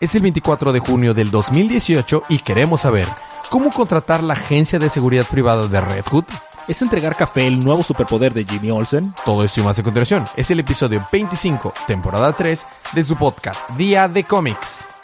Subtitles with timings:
[0.00, 3.06] Es el 24 de junio del 2018 y queremos saber
[3.50, 6.24] cómo contratar la agencia de seguridad privada de Red Hood.
[6.68, 9.12] ¿Es entregar café el nuevo superpoder de Jimmy Olsen?
[9.24, 10.24] Todo esto y más a continuación.
[10.36, 14.97] Es el episodio 25, temporada 3 de su podcast Día de Cómics.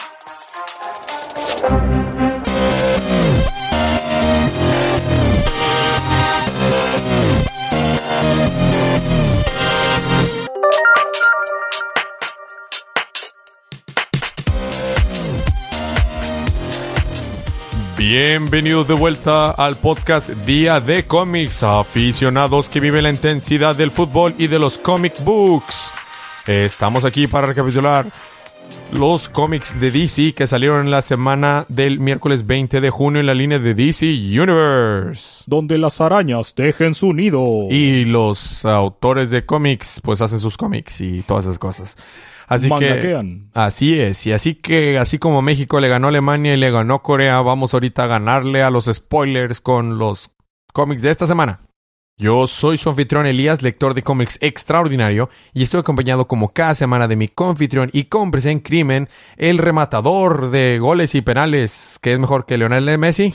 [18.07, 24.35] Bienvenidos de vuelta al podcast Día de Cómics, aficionados que viven la intensidad del fútbol
[24.37, 25.95] y de los comic books.
[26.47, 28.05] Estamos aquí para recapitular
[28.93, 33.27] los cómics de DC que salieron en la semana del miércoles 20 de junio en
[33.27, 35.43] la línea de DC Universe.
[35.47, 37.69] Donde las arañas dejen su nido.
[37.71, 41.97] Y los autores de cómics pues hacen sus cómics y todas esas cosas.
[42.47, 43.51] Así Mangaquean.
[43.53, 46.71] que así es, y así que así como México le ganó a Alemania y le
[46.71, 50.31] ganó Corea, vamos ahorita a ganarle a los spoilers con los
[50.73, 51.61] cómics de esta semana.
[52.17, 57.09] Yo soy su anfitrión Elías, lector de cómics extraordinario, y estoy acompañado como cada semana
[57.09, 62.19] de mi confitrión y cómplice en crimen, el rematador de goles y penales, que es
[62.21, 63.35] mejor que Leonel Messi.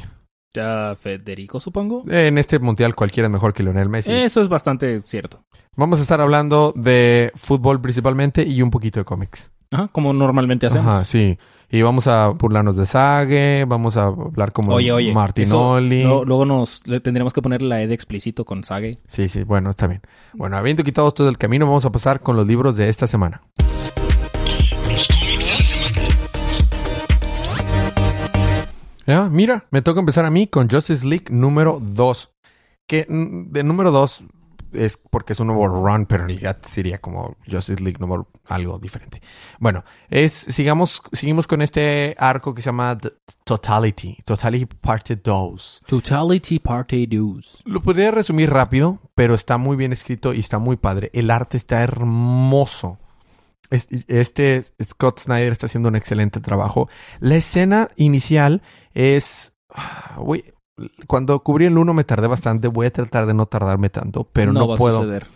[0.54, 2.04] Ya, Federico, supongo.
[2.10, 4.12] En este mundial cualquiera es mejor que Leonel Messi.
[4.12, 5.44] Eso es bastante cierto.
[5.76, 9.52] Vamos a estar hablando de fútbol principalmente y un poquito de cómics.
[9.72, 10.88] Ajá, como normalmente hacemos.
[10.88, 11.38] Ajá, sí.
[11.72, 15.14] Y vamos a burlarnos de Sage, vamos a hablar como Oye, oye.
[15.14, 16.02] Martinoli.
[16.02, 18.98] eso, luego nos le tendríamos que poner la E de explícito con Sage.
[19.06, 20.02] Sí, sí, bueno, está bien.
[20.34, 23.44] Bueno, habiendo quitado todo el camino, vamos a pasar con los libros de esta semana.
[29.10, 32.30] Ya, mira, me toca empezar a mí con Justice League número 2.
[32.88, 34.24] Que mm, de número 2
[34.74, 38.78] es porque es un nuevo run, pero en realidad sería como Justice League número algo
[38.78, 39.20] diferente.
[39.60, 43.14] Bueno, es sigamos seguimos con este arco que se llama The
[43.46, 45.82] Totality, Totality Parte 2.
[45.88, 47.64] Totality Party Dues.
[47.66, 51.10] Lo podría resumir rápido, pero está muy bien escrito y está muy padre.
[51.14, 53.00] El arte está hermoso.
[53.72, 56.90] Es- Este Scott Snyder está haciendo un excelente trabajo.
[57.20, 58.62] La escena inicial
[58.94, 59.54] es...
[59.74, 60.44] ah, güey,
[61.08, 62.68] cuando cubrí el 1 me tardé bastante.
[62.68, 65.28] Voy a tratar de no tardarme tanto, pero no, va puedo a suceder.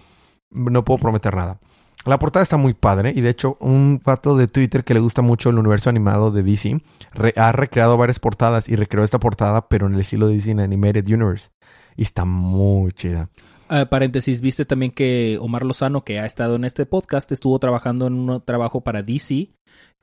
[0.52, 1.60] no puedo prometer nada.
[2.06, 5.22] La portada está muy padre y de hecho un pato de Twitter que le gusta
[5.22, 6.82] mucho el universo animado de DC
[7.14, 10.52] re- ha recreado varias portadas y recreó esta portada pero en el estilo de DC
[10.52, 11.50] en Animated Universe
[11.96, 13.30] y está muy chida.
[13.70, 18.08] Ah, paréntesis, viste también que Omar Lozano, que ha estado en este podcast, estuvo trabajando
[18.08, 19.52] en un trabajo para DC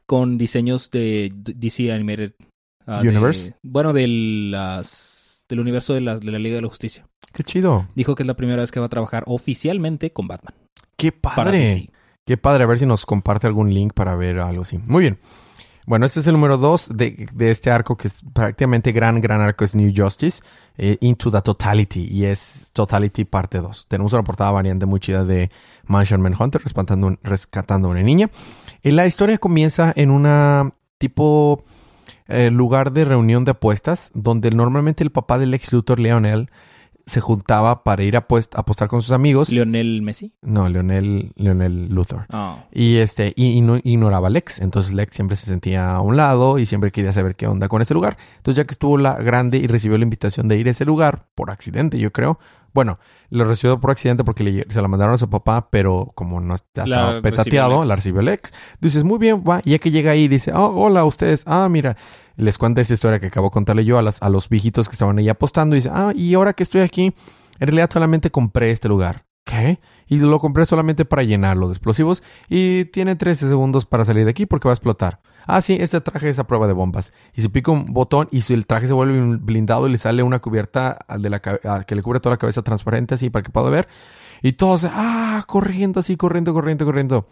[0.06, 2.33] con diseños de DC Animated
[2.99, 3.55] de- Universe.
[3.62, 4.06] bueno, de
[4.65, 7.06] las, del universo de la, de la Liga de la Justicia.
[7.33, 7.87] Qué chido.
[7.95, 10.55] Dijo que es la primera vez que va a trabajar oficialmente con Batman.
[10.97, 11.91] Qué padre.
[12.27, 12.65] Qué padre.
[12.65, 14.78] A ver si nos comparte algún link para ver algo así.
[14.87, 15.19] Muy bien.
[15.87, 19.41] Bueno, este es el número 2 de, de este arco que es prácticamente gran, gran
[19.41, 19.65] arco.
[19.65, 20.43] Es New Justice.
[20.77, 22.07] eh, Into the Totality.
[22.11, 23.87] Y es Totality parte 2.
[23.89, 25.51] Tenemos una portada variante muy chida de
[25.87, 28.28] Mansion Manhunter rescatando, rescatando a una niña.
[28.83, 31.65] Y la historia comienza en una tipo
[32.31, 36.51] eh, lugar de reunión de apuestas donde normalmente el papá del ex Luthor Leonel
[37.11, 39.51] se juntaba para ir a apostar con sus amigos.
[39.51, 40.33] Lionel Messi.
[40.43, 42.27] no, Leonel, Leonel Luthor.
[42.31, 42.65] Ah.
[42.73, 44.61] Y este, y, y no ignoraba a Lex.
[44.61, 47.83] Entonces Lex siempre se sentía a un lado y siempre quería saber qué onda con
[47.83, 48.17] ese lugar.
[48.37, 51.27] Entonces, ya que estuvo la grande y recibió la invitación de ir a ese lugar,
[51.35, 52.39] por accidente, yo creo.
[52.73, 52.99] Bueno,
[53.31, 56.55] lo recibió por accidente porque le- se la mandaron a su papá, pero como no
[56.55, 58.53] La recibió petateado, la recibió Lex.
[58.81, 59.61] Dices, muy bien, va.
[59.65, 61.43] Y ya que llega ahí, dice, oh, hola, ustedes.
[61.47, 61.97] Ah, mira.
[62.37, 64.93] Les cuenta esta historia que acabo de contarle yo a, las, a los viejitos que
[64.93, 65.77] estaban ahí apostando.
[65.77, 67.07] Y dice, ah, y ahora que estoy aquí,
[67.59, 69.25] en realidad solamente compré este lugar.
[69.45, 69.79] ¿Qué?
[70.07, 72.23] Y lo compré solamente para llenarlo de explosivos.
[72.49, 75.21] Y tiene 13 segundos para salir de aquí porque va a explotar.
[75.47, 77.12] Ah, sí, este traje es a prueba de bombas.
[77.34, 80.39] Y se pica un botón y el traje se vuelve blindado y le sale una
[80.39, 80.99] cubierta
[81.87, 83.89] que le cubre toda la cabeza transparente así para que pueda ver.
[84.43, 87.27] Y todos, ah, corriendo así, corriendo, corriendo, corriendo.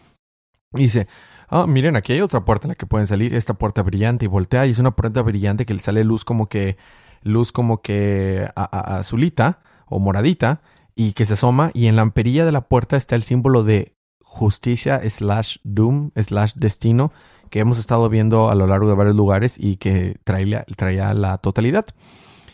[0.74, 1.08] Y dice,
[1.48, 3.34] ah, miren, aquí hay otra puerta en la que pueden salir.
[3.34, 6.48] Esta puerta brillante y voltea y es una puerta brillante que le sale luz como
[6.48, 6.76] que,
[7.22, 10.60] luz como que azulita o moradita
[10.94, 13.94] y que se asoma y en la amperilla de la puerta está el símbolo de
[14.20, 17.12] justicia slash doom slash destino
[17.50, 21.38] que hemos estado viendo a lo largo de varios lugares y que traía, traía la
[21.38, 21.86] totalidad.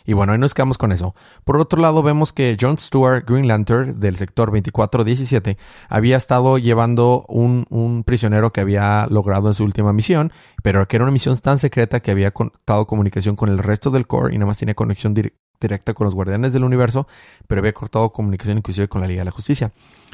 [0.07, 1.15] Y bueno, ahí nos quedamos con eso.
[1.45, 5.57] Por otro lado, vemos que John Stewart Green Lantern del sector 2417
[5.89, 10.31] había estado llevando un, un prisionero que había logrado en su última misión,
[10.61, 14.05] pero que era una misión tan secreta que había cortado comunicación con el resto del
[14.05, 17.07] core y nada más tenía conexión dir- directa con los guardianes del universo,
[17.47, 19.71] pero había cortado comunicación inclusive con la Liga de la Justicia.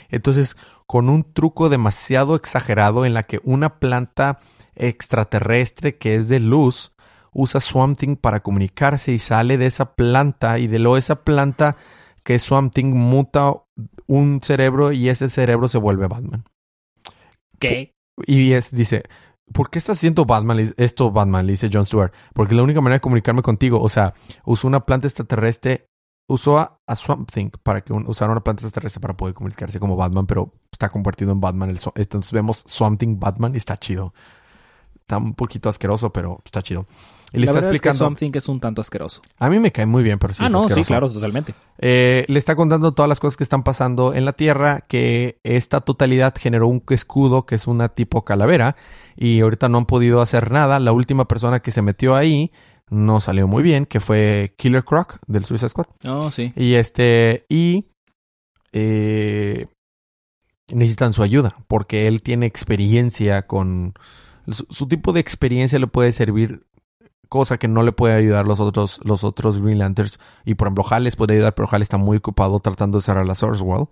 [0.09, 0.55] Entonces,
[0.87, 4.39] con un truco demasiado exagerado en la que una planta
[4.75, 6.93] extraterrestre que es de luz
[7.33, 11.77] usa Swamp Thing para comunicarse y sale de esa planta y de luego esa planta
[12.23, 13.53] que es Swamp Thing muta
[14.07, 16.43] un cerebro y ese cerebro se vuelve Batman.
[17.59, 17.95] ¿Qué?
[18.27, 19.03] Y es, dice,
[19.53, 20.73] ¿por qué estás haciendo Batman?
[20.77, 22.13] Esto Batman, le dice John Stewart.
[22.33, 24.13] Porque la única manera de comunicarme contigo, o sea,
[24.45, 25.87] usó una planta extraterrestre,
[26.27, 30.27] usó a, Swamp Thing para que usara una planta extraterrestre para poder comunicarse como Batman,
[30.27, 31.75] pero está convertido en Batman.
[31.95, 34.13] entonces vemos Swamp Thing Batman y está chido.
[35.11, 36.85] Está un poquito asqueroso, pero está chido.
[37.33, 37.95] Y le está explicando.
[37.95, 39.21] Es que Something es un tanto asqueroso.
[39.39, 40.41] A mí me cae muy bien, pero sí.
[40.41, 41.53] Ah, no, sí, claro, totalmente.
[41.79, 45.81] Eh, le está contando todas las cosas que están pasando en la Tierra, que esta
[45.81, 48.77] totalidad generó un escudo que es una tipo calavera,
[49.17, 50.79] y ahorita no han podido hacer nada.
[50.79, 52.53] La última persona que se metió ahí
[52.89, 55.87] no salió muy bien, que fue Killer Croc del Suicide Squad.
[56.07, 56.53] Oh, sí.
[56.55, 57.87] Y este, y
[58.71, 59.67] eh,
[60.69, 63.93] necesitan su ayuda, porque él tiene experiencia con.
[64.47, 66.65] Su tipo de experiencia le puede servir
[67.31, 70.19] cosa que no le puede ayudar los otros, los otros Green Lanterns.
[70.43, 73.25] Y por ejemplo, Hal les puede ayudar, pero Hal está muy ocupado tratando de cerrar
[73.25, 73.87] la Source Wall.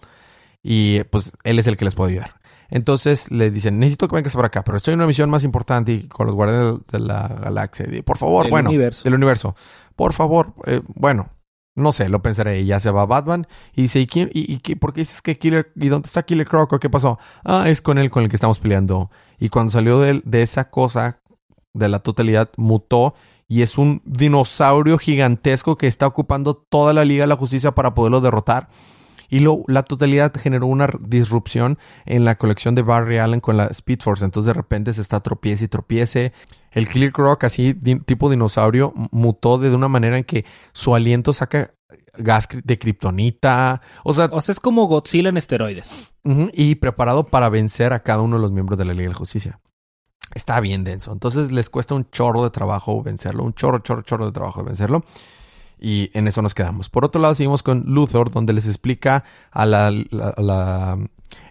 [0.62, 2.36] Y pues él es el que les puede ayudar.
[2.70, 5.94] Entonces le dicen, necesito que vengas por acá, pero estoy en una misión más importante
[5.94, 7.86] y con los guardianes de la galaxia.
[8.04, 9.56] por favor, bueno, del universo.
[9.96, 11.30] Por favor, eh, bueno,
[11.80, 12.60] no sé, lo pensaré.
[12.62, 15.38] Y ya se va Batman y dice, ¿y, quién, y, y por qué dices que
[15.38, 16.80] Killer, y dónde está Killer Croc?
[16.80, 17.20] ¿Qué pasó?
[17.44, 19.10] Ah, es con él con el que estamos peleando.
[19.40, 21.20] Y cuando salió de, de esa cosa
[21.74, 23.14] de la totalidad mutó
[23.48, 27.96] y es un dinosaurio gigantesco que está ocupando toda la Liga de la Justicia para
[27.96, 28.70] poderlo derrotar.
[29.28, 33.66] Y lo, la totalidad generó una disrupción en la colección de Barry Allen con la
[33.68, 34.26] Speed Force.
[34.26, 36.34] Entonces de repente se está tropiece y tropiece.
[36.72, 37.74] El Clear Croc, así
[38.06, 41.74] tipo dinosaurio, mutó de una manera en que su aliento saca
[42.18, 43.82] gas de kriptonita.
[44.04, 46.14] O sea, o sea, es como Godzilla en esteroides.
[46.54, 49.16] y preparado para vencer a cada uno de los miembros de la Liga de la
[49.16, 49.60] Justicia
[50.36, 51.12] está bien denso.
[51.12, 55.04] Entonces les cuesta un chorro de trabajo vencerlo, un chorro, chorro, chorro de trabajo vencerlo.
[55.80, 56.90] Y en eso nos quedamos.
[56.90, 60.98] Por otro lado, seguimos con Luthor, donde les explica a la, la,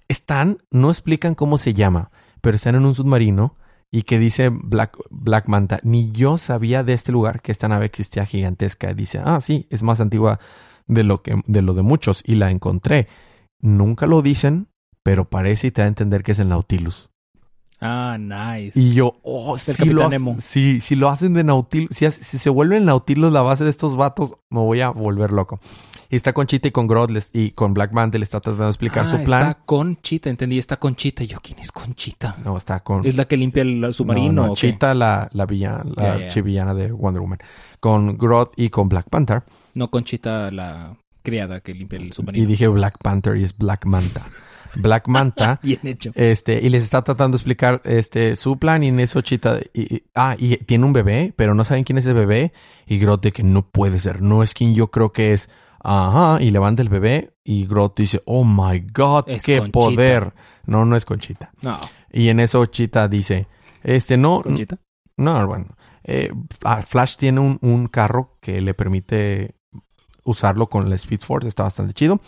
[0.06, 2.10] Están, no explican cómo se llama,
[2.42, 3.56] pero están en un submarino
[3.90, 5.80] y que dice Black, Black Manta.
[5.82, 8.92] Ni yo sabía de este lugar que esta nave existía gigantesca.
[8.94, 10.40] Dice, ah, sí, es más antigua
[10.86, 13.08] de lo, que, de lo de muchos y la encontré.
[13.60, 14.68] Nunca lo dicen,
[15.02, 17.10] pero parece y te da a entender que es el Nautilus.
[17.80, 18.78] Ah, nice.
[18.78, 22.84] Y yo, oh, si lo, si, si lo hacen de Nautilus, si, si se vuelven
[22.84, 25.60] Nautilus la base de estos vatos, me voy a volver loco.
[26.10, 28.70] Y está con Chita y con Grodles y con Black Manta le está tratando de
[28.70, 29.48] explicar su ah, plan.
[29.50, 31.24] Está con Chita, entendí, está con Chita.
[31.24, 32.36] Yo, ¿quién es Conchita?
[32.42, 33.04] No, está con.
[33.04, 34.46] ¿Es la que limpia el submarino?
[34.46, 37.38] No, Chita, la, la villana, la chivillana de Wonder Woman.
[37.78, 39.42] Con Grod y con Black Panther.
[39.74, 42.42] No, Conchita, la criada que limpia el submarino.
[42.42, 44.24] Y dije Black Panther y es Black Manta.
[44.76, 45.60] Black Manta.
[45.62, 46.12] Bien hecho.
[46.14, 49.60] Este, y les está tratando de explicar este, su plan y en eso Chita...
[49.74, 52.52] Y, ah, y tiene un bebé, pero no saben quién es el bebé.
[52.86, 55.50] Y Grote que no puede ser, no es quien yo creo que es.
[55.80, 60.34] Ajá, y levanta el bebé y Grot dice, oh my god, qué poder.
[60.66, 61.52] No, no es Conchita.
[61.62, 61.78] No.
[62.12, 63.46] Y en eso Chita dice,
[63.82, 64.42] este, no.
[64.42, 64.78] ¿Conchita?
[65.16, 65.66] No, bueno.
[66.04, 66.32] Eh,
[66.86, 69.56] Flash tiene un, un, carro que le permite
[70.24, 72.20] usarlo con la Speed Force, está bastante chido.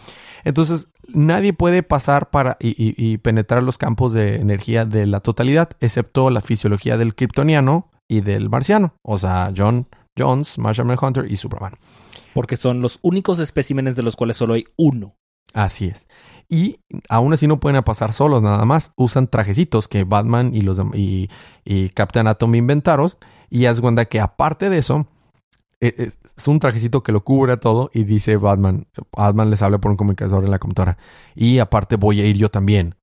[0.44, 6.30] Entonces, nadie puede pasar para y, penetrar los campos de energía de la totalidad, excepto
[6.30, 9.86] la fisiología del kryptoniano y del marciano, o sea, John
[10.18, 11.74] Jones, Marshall Hunter y Superman.
[12.34, 15.16] Porque son los únicos especímenes de los cuales solo hay uno.
[15.52, 16.06] Así es.
[16.48, 18.92] Y aún así no pueden pasar solos, nada más.
[18.96, 21.28] Usan trajecitos que Batman y los y,
[21.64, 23.10] y Captain Atom inventaron.
[23.48, 25.06] Y haz cuenta que aparte de eso,
[25.80, 29.90] e, es un trajecito que lo cubre todo y dice Batman, Batman les habla por
[29.90, 30.98] un comunicador en la computadora.
[31.34, 32.96] Y aparte voy a ir yo también.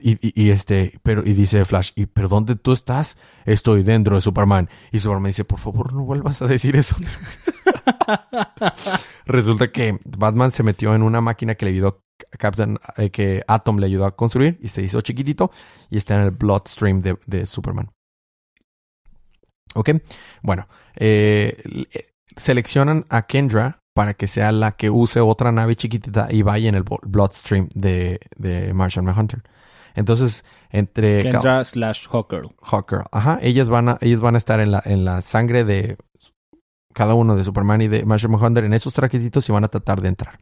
[0.00, 3.16] Y, este, pero, y dice Flash, ¿y pero dónde tú estás?
[3.44, 4.68] Estoy dentro de Superman.
[4.92, 6.94] Y Superman dice, por favor, no vuelvas a decir eso.
[9.26, 12.02] Resulta que Batman se metió en una máquina que le ayudó
[12.38, 15.50] Captain, eh, que Atom le ayudó a construir y se hizo chiquitito
[15.90, 17.90] y está en el bloodstream de, de Superman.
[19.74, 19.90] ¿Ok?
[20.42, 21.56] Bueno, eh,
[22.36, 26.74] seleccionan a Kendra para que sea la que use otra nave chiquitita y vaya en
[26.74, 29.42] el bloodstream de, de Martian Manhunter.
[29.94, 31.22] Entonces, entre...
[31.22, 32.42] Kendra slash Hawker.
[32.62, 33.38] Hawker, ajá.
[33.42, 35.96] Ellas van a, ellos van a estar en la, en la sangre de
[36.98, 40.00] cada uno de Superman y de Martian Manhunter en esos traquetitos y van a tratar
[40.02, 40.36] de entrar.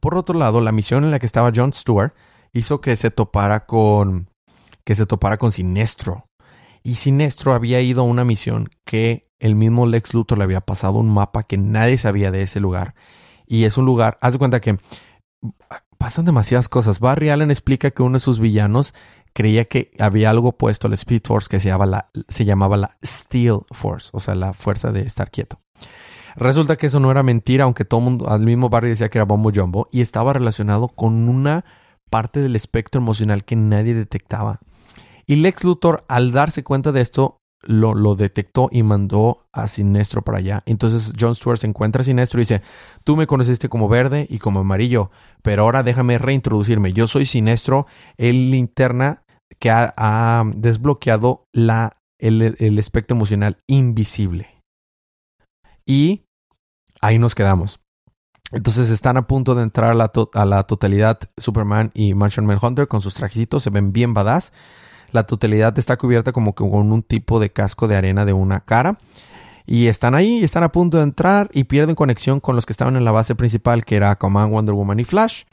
[0.00, 2.12] Por otro lado, la misión en la que estaba John Stewart
[2.52, 4.28] hizo que se topara con...
[4.84, 6.26] que se topara con Sinestro.
[6.82, 10.98] Y Sinestro había ido a una misión que el mismo Lex Luthor le había pasado
[10.98, 12.94] un mapa que nadie sabía de ese lugar.
[13.46, 14.76] Y es un lugar, haz de cuenta que
[15.96, 17.00] pasan demasiadas cosas.
[17.00, 18.92] Barry Allen explica que uno de sus villanos
[19.32, 22.98] creía que había algo puesto al Speed Force que se llamaba la, se llamaba la
[23.02, 25.63] Steel Force, o sea, la fuerza de estar quieto.
[26.36, 29.18] Resulta que eso no era mentira, aunque todo el mundo al mismo barrio decía que
[29.18, 31.64] era Bombo Jumbo, y estaba relacionado con una
[32.10, 34.60] parte del espectro emocional que nadie detectaba.
[35.26, 40.38] Y Lex Luthor, al darse cuenta de esto, lo, detectó y mandó a Sinestro para
[40.38, 40.62] allá.
[40.66, 42.62] Entonces John Stewart se encuentra a Sinestro y dice,
[43.04, 45.10] tú me conociste como verde y como amarillo,
[45.42, 46.92] pero ahora déjame reintroducirme.
[46.92, 47.86] Yo soy Sinestro,
[48.18, 49.22] el linterna
[49.58, 54.53] que ha, desbloqueado la, el espectro emocional invisible.
[55.86, 56.22] Y
[57.00, 57.80] ahí nos quedamos.
[58.52, 62.86] Entonces están a punto de entrar a la, a la totalidad Superman y Martian Manhunter
[62.86, 64.52] con sus trajecitos, se ven bien badass.
[65.10, 68.60] La totalidad está cubierta como que con un tipo de casco de arena de una
[68.60, 68.98] cara.
[69.66, 72.96] Y están ahí, están a punto de entrar y pierden conexión con los que estaban
[72.96, 75.44] en la base principal, que era Aquaman, Wonder Woman y Flash.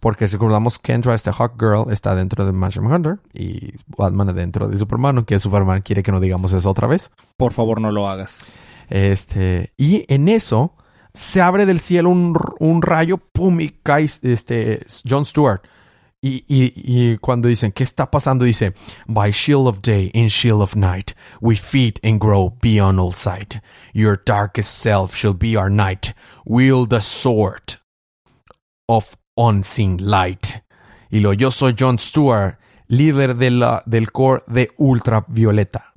[0.00, 4.68] Porque recordamos que Kendra, esta Hawk Girl, está dentro de Martian Hunter y Batman adentro
[4.68, 7.10] de Superman, aunque Superman quiere que no digamos eso otra vez.
[7.38, 8.58] Por favor, no lo hagas.
[8.88, 10.74] Este, y en eso
[11.14, 15.62] se abre del cielo un, un rayo, pum, y cae este, John Stewart.
[16.26, 18.46] Y, y, cuando dicen, ¿qué está pasando?
[18.46, 18.72] Dice,
[19.06, 23.60] By shield of day in shield of night, we feed and grow beyond all sight.
[23.92, 26.14] Your darkest self shall be our night.
[26.46, 27.78] Wield the sword
[28.88, 30.62] of unseen light.
[31.10, 35.92] Y lo, yo soy John Stewart, líder de la, del core de ultravioleta.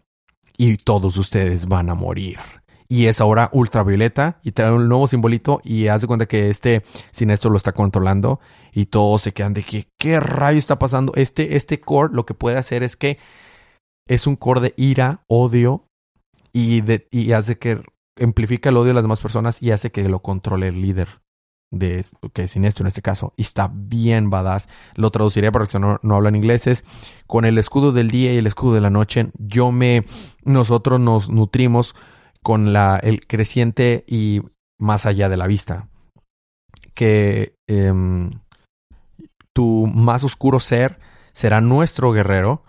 [0.58, 2.57] Y todos ustedes van a morir
[2.90, 6.82] y es ahora ultravioleta y trae un nuevo simbolito y haz de cuenta que este
[7.12, 8.40] siniestro lo está controlando
[8.74, 11.14] y todos se quedan de que qué rayo está pasando.
[11.16, 13.18] Este, este core lo que puede hacer es que
[14.08, 15.88] es un core de ira, odio
[16.54, 17.82] y, de, y hace que
[18.22, 21.22] amplifica el odio de las demás personas y hace que lo controle el líder
[21.70, 25.72] de que es siniestro en este caso y está bien badass lo traduciría para los
[25.72, 26.86] que no, no hablan ingleses
[27.28, 30.06] con el escudo del día y el escudo de la noche yo me
[30.46, 31.94] nosotros nos nutrimos
[32.48, 34.42] con la, el creciente y
[34.80, 35.90] más allá de la vista.
[36.94, 37.92] Que eh,
[39.52, 40.98] tu más oscuro ser
[41.34, 42.64] será nuestro guerrero.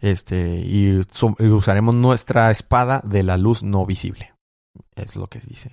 [0.00, 1.00] Este, y,
[1.38, 4.34] y, usaremos nuestra espada de la luz no visible.
[4.96, 5.70] Es lo que dice,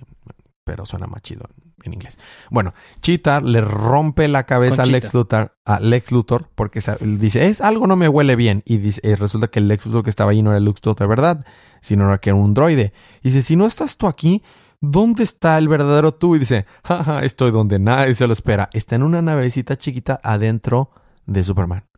[0.64, 1.48] pero suena más chido
[1.84, 2.18] en inglés.
[2.50, 7.60] Bueno, Cheetah le rompe la cabeza a Lex Luthor, a Lex Luthor porque dice, es
[7.60, 8.62] algo no me huele bien.
[8.64, 10.80] Y dice, eh, resulta que el Lex Luthor que estaba ahí no era el Lex
[10.84, 11.46] Luthor de verdad,
[11.80, 12.92] sino era que era un droide.
[13.22, 14.42] Y dice, si no estás tú aquí,
[14.80, 16.36] ¿dónde está el verdadero tú?
[16.36, 18.70] Y dice, jaja, estoy donde nadie se lo espera.
[18.72, 20.90] Está en una navecita chiquita adentro
[21.26, 21.89] de Superman.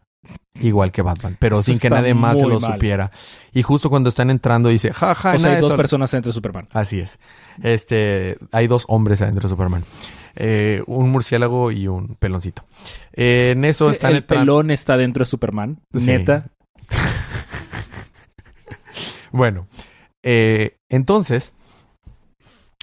[0.61, 3.11] Igual que Batman, pero sin que nadie más se lo supiera.
[3.53, 6.69] Y justo cuando están entrando dice, jaja, o sea, hay dos personas dentro de Superman.
[6.73, 7.19] Así es.
[7.63, 9.83] Este, hay dos hombres adentro de Superman.
[10.37, 12.65] Eh, un murciélago y un peloncito.
[13.13, 15.81] Eh, en eso están el pelón está dentro de Superman.
[15.93, 16.51] Neta.
[19.33, 19.67] bueno,
[20.23, 21.55] eh, entonces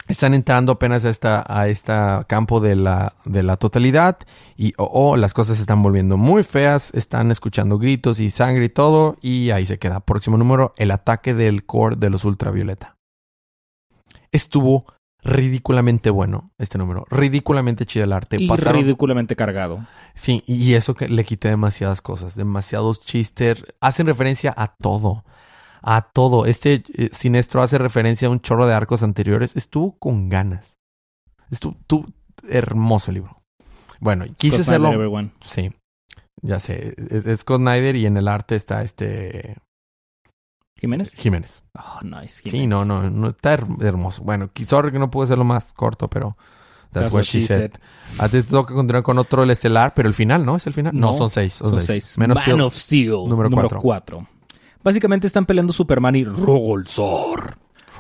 [0.10, 4.18] están entrando apenas a esta, a esta campo de la, de la totalidad
[4.58, 8.66] y oh, oh, las cosas se están volviendo muy feas, están escuchando gritos y sangre
[8.66, 10.00] y todo y ahí se queda.
[10.00, 12.98] Próximo número, el ataque del core de los ultravioleta.
[14.32, 14.86] Estuvo
[15.22, 18.38] ridículamente bueno este número, ridículamente chido el arte.
[18.40, 19.86] Y ridículamente cargado.
[20.16, 25.24] Sí, y eso que le quité demasiadas cosas, demasiados chistes, hacen referencia a todo
[25.82, 26.46] a todo.
[26.46, 29.56] Este eh, Sinestro hace referencia a un chorro de arcos anteriores.
[29.56, 30.78] Estuvo con ganas.
[31.52, 31.78] Estuvo,
[32.48, 33.42] hermoso el libro.
[34.00, 34.92] Bueno, quise hacerlo.
[35.44, 35.72] Sí,
[36.42, 36.96] ya sé.
[37.10, 39.58] Es, Scott Snyder y en el arte está este.
[40.78, 41.14] ¿Jiménez?
[41.14, 41.64] Jiménez.
[41.74, 42.42] Oh, nice.
[42.50, 44.24] Sí, no, no, no está hermoso.
[44.24, 46.38] Bueno, sorry que no pude hacerlo más corto, pero.
[46.92, 47.74] That's, what, she said.
[48.18, 50.56] A ti te toca continuar con otro, el estelar, pero el final, ¿no?
[50.56, 50.98] ¿Es el final?
[50.98, 51.54] No, son seis.
[51.54, 52.18] Son, seis.
[52.18, 53.28] Menos Man of Steel.
[53.28, 54.26] Número, número cuatro.
[54.84, 57.58] Básicamente están peleando Superman y Rogolzor.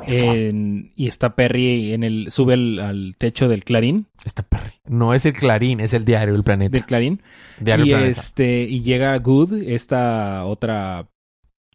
[0.07, 4.07] y está Perry en el sube al, techo del Clarín.
[4.23, 4.73] Está Perry.
[4.85, 6.71] No es el Clarín, es el diario del planeta.
[6.71, 7.21] Del Clarín.
[7.59, 8.11] Diario y planeta.
[8.11, 11.09] este y llega Good, esta otra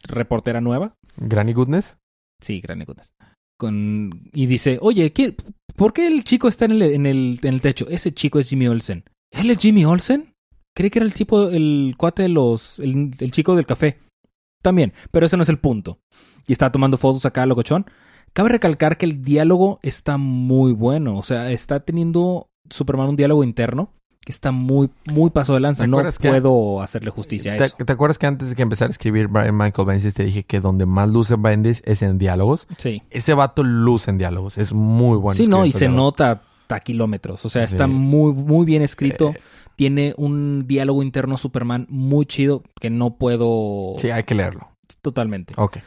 [0.05, 0.97] reportera nueva.
[1.17, 1.99] Granny Goodness.
[2.41, 3.15] Sí, Granny Goodness.
[3.59, 5.37] Con y dice, "Oye, ¿qué,
[5.77, 7.87] ¿por qué el chico está en el, en el, en el techo?
[7.89, 10.33] Ese chico es Jimmy Olsen." ¿Él es Jimmy Olsen?
[10.75, 13.99] Cree que era el tipo, el cuate de los, el, el chico del café
[14.65, 15.99] también, pero ese no es el punto.
[16.49, 17.87] Y está tomando fotos acá, locochón.
[18.33, 21.17] Cabe recalcar que el diálogo está muy bueno.
[21.17, 23.93] O sea, está teniendo Superman un diálogo interno
[24.25, 25.87] que está muy, muy paso de lanza.
[25.87, 27.77] No puedo hacerle justicia a eso.
[27.77, 30.61] ¿Te acuerdas que antes de que empezara a escribir Brian Michael Bendis te dije que
[30.61, 32.67] donde más luce Bendis es en diálogos?
[32.79, 33.03] Sí.
[33.11, 34.57] Ese vato luce en diálogos.
[34.57, 35.37] Es muy bueno.
[35.37, 37.45] Sí, no, y se nota hasta kilómetros.
[37.45, 37.93] O sea, está Sí.
[37.93, 39.29] muy, muy bien escrito.
[39.31, 39.41] Eh.
[39.77, 44.69] Tiene un diálogo interno Superman muy chido que no puedo Sí, hay que leerlo.
[45.03, 45.55] totalmente.
[45.57, 45.79] Ok.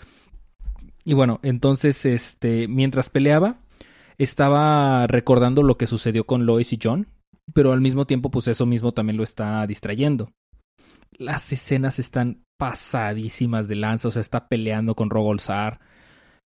[1.03, 3.59] Y bueno, entonces, este, mientras peleaba,
[4.17, 7.07] estaba recordando lo que sucedió con Lois y John,
[7.53, 10.33] pero al mismo tiempo, pues eso mismo también lo está distrayendo.
[11.11, 15.79] Las escenas están pasadísimas de lanza, o sea, está peleando con Rogolzar.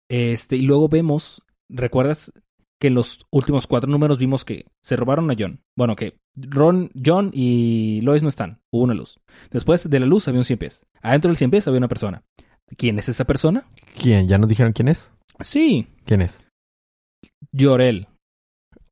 [0.09, 2.33] Este, y luego vemos, ¿recuerdas
[2.81, 5.61] que en los últimos cuatro números vimos que se robaron a John?
[5.76, 9.21] Bueno, que Ron, John y Lois no están, hubo una luz.
[9.50, 10.85] Después de la luz había un cien pies.
[11.02, 12.23] Adentro del cien pies había una persona.
[12.76, 13.64] ¿Quién es esa persona?
[14.00, 14.26] ¿Quién?
[14.26, 15.12] ¿Ya nos dijeron quién es?
[15.40, 16.40] Sí, ¿Quién es?
[17.52, 18.09] Llorel.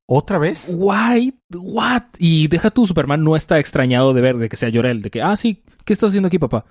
[0.07, 0.71] ¿Otra vez?
[0.75, 1.35] Why?
[1.55, 2.03] What?
[2.19, 5.23] Y deja tú, Superman no está extrañado de ver de que sea Llorel, de que,
[5.23, 6.65] ah, sí, ¿qué estás haciendo aquí, papá?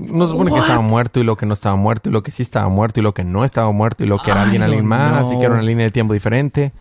[0.00, 2.30] No se supone que estaba muerto y lo que no estaba muerto y lo que
[2.30, 4.62] sí estaba muerto y lo que no estaba muerto y lo que era I alguien,
[4.62, 6.72] alguien más y que era una línea de tiempo diferente.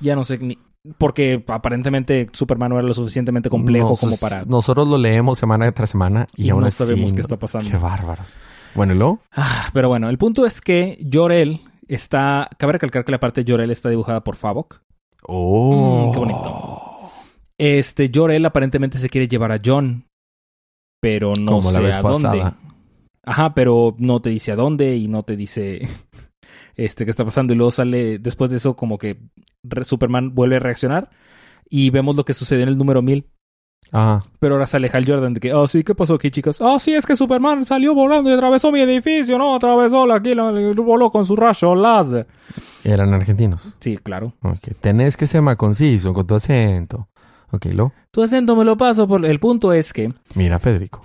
[0.00, 0.58] Ya no sé ni.
[0.98, 4.44] Porque aparentemente Superman no era lo suficientemente complejo Nos- como para.
[4.44, 7.38] Nosotros lo leemos semana tras semana y, Y aún no así sabemos qué no- está
[7.38, 7.70] pasando.
[7.70, 8.34] Qué bárbaros.
[8.74, 9.20] Bueno, ¿y luego?
[9.32, 12.50] Ah, pero bueno, el punto es que Llorel está.
[12.58, 14.80] Cabe recalcar que la parte de Llorel está dibujada por Favok.
[15.26, 16.08] Oh.
[16.08, 16.80] Mm, qué bonito.
[17.56, 20.04] Este, Llorel aparentemente se quiere llevar a John.
[21.04, 22.52] Pero no Como la sé vez a dónde.
[23.26, 25.86] Ajá, pero no te dice a dónde y no te dice
[26.76, 27.52] este qué está pasando.
[27.52, 29.18] Y luego sale, después de eso, como que
[29.82, 31.10] Superman vuelve a reaccionar.
[31.68, 33.26] Y vemos lo que sucedió en el número 1000.
[33.92, 34.24] Ajá.
[34.38, 36.62] Pero ahora sale Hal Jordan de que, oh, sí, ¿qué pasó aquí, chicos?
[36.62, 39.54] Oh, sí, es que Superman salió volando y atravesó mi edificio, ¿no?
[39.54, 42.26] Atravesó la, aquí, voló con su rayo láser.
[42.82, 43.74] Eran argentinos.
[43.78, 44.32] Sí, claro.
[44.40, 44.68] Ok.
[44.80, 47.08] Tenés que ser más conciso con tu acento.
[47.54, 47.92] Ok, ¿lo?
[48.10, 49.24] Tu acento me lo paso por...
[49.24, 51.02] El punto es que Mira, Federico.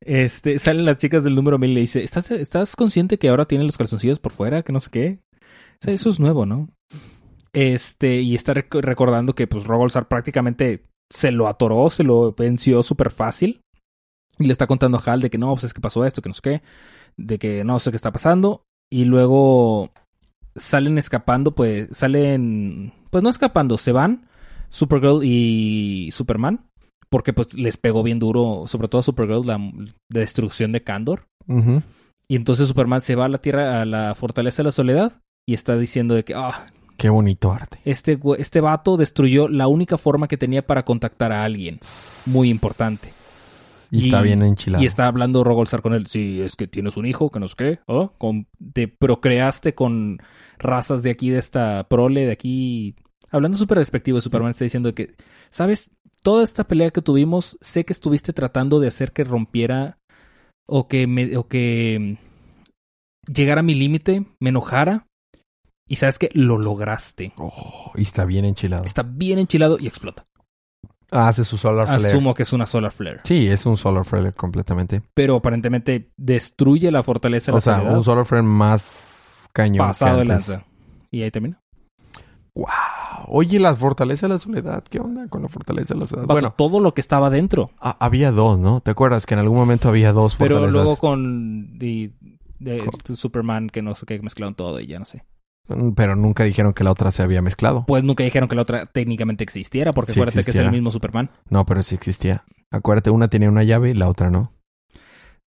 [0.00, 3.46] este, salen las chicas del número 1000 y le dice, ¿estás, ¿estás consciente que ahora
[3.46, 4.62] tienen los calzoncillos por fuera?
[4.62, 5.18] Que no sé qué.
[5.32, 6.68] O sea, eso es nuevo, ¿no?
[7.52, 12.82] Este, y está rec- recordando que pues Rogolzar prácticamente se lo atoró, se lo venció
[12.82, 13.60] súper fácil.
[14.38, 16.28] Y le está contando a Hal de que no, pues es que pasó esto, que
[16.30, 16.62] no sé qué.
[17.16, 18.62] De que no sé qué está pasando.
[18.90, 19.90] Y luego
[20.56, 24.26] salen escapando, pues salen, pues no escapando, se van
[24.70, 26.66] Supergirl y Superman.
[27.10, 29.60] Porque pues les pegó bien duro, sobre todo a Supergirl, la
[30.08, 31.26] destrucción de Kandor.
[32.28, 35.54] Y entonces Superman se va a la Tierra, a la Fortaleza de la Soledad, y
[35.54, 37.78] está diciendo de que, ah, Qué bonito arte.
[37.84, 41.80] este, este vato destruyó la única forma que tenía para contactar a alguien.
[42.26, 43.08] Muy importante.
[43.90, 44.84] Y, está bien enchilado.
[44.84, 46.06] Y está hablando Rogolzar con él.
[46.06, 47.78] Sí, es que tienes un hijo, que no sé qué.
[47.86, 48.12] ¿oh?
[48.18, 50.18] Con, te procreaste con
[50.58, 52.94] razas de aquí, de esta prole, de aquí.
[53.30, 55.14] Hablando súper despectivo, Superman está diciendo que,
[55.50, 55.90] ¿sabes?
[56.22, 59.98] Toda esta pelea que tuvimos, sé que estuviste tratando de hacer que rompiera
[60.66, 62.16] o que me, o que
[63.28, 65.06] mm, llegara a mi límite, me enojara.
[65.88, 67.32] Y sabes que lo lograste.
[67.36, 68.84] Oh, y está bien enchilado.
[68.84, 70.24] Está bien enchilado y explota.
[71.10, 72.06] Hace su solar flare.
[72.08, 73.20] Asumo que es una solar flare.
[73.24, 75.02] Sí, es un solar flare completamente.
[75.14, 77.96] Pero aparentemente destruye la fortaleza de O la sea, soledad.
[77.96, 79.88] un solar flare más cañón.
[79.88, 80.64] pasado de lanza.
[81.10, 81.59] Y ahí termina.
[82.54, 82.66] Wow.
[83.28, 84.82] Oye, la fortaleza de la soledad.
[84.88, 86.26] ¿Qué onda con la fortaleza de la soledad?
[86.26, 87.70] Bueno, todo lo que estaba dentro.
[87.80, 88.80] ha- había dos, ¿no?
[88.80, 92.12] ¿Te acuerdas que en algún momento había dos Pero luego con the-
[93.06, 95.24] Con- Superman, que no sé qué, mezclaron todo y ya no sé.
[95.68, 97.84] Mm, Pero nunca dijeron que la otra se había mezclado.
[97.86, 100.90] Pues nunca dijeron que la otra técnicamente existiera, porque Sí acuérdate que es el mismo
[100.90, 101.30] Superman.
[101.48, 102.44] No, pero sí existía.
[102.70, 104.52] Acuérdate, una tenía una llave y la otra no.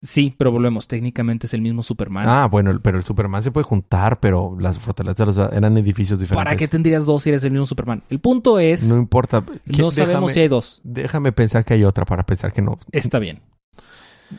[0.04, 2.26] Sí, pero volvemos, técnicamente es el mismo Superman.
[2.28, 6.44] Ah, bueno, pero el Superman se puede juntar, pero las fortalezas eran edificios diferentes.
[6.44, 8.02] ¿Para qué tendrías dos si eres el mismo Superman?
[8.10, 9.44] El punto es, No no, importa.
[9.64, 10.80] ¿Qué- sabemos si hay dos.
[10.82, 12.78] Déjame pensar que hay otra para pensar que no.
[12.90, 13.42] Está bien.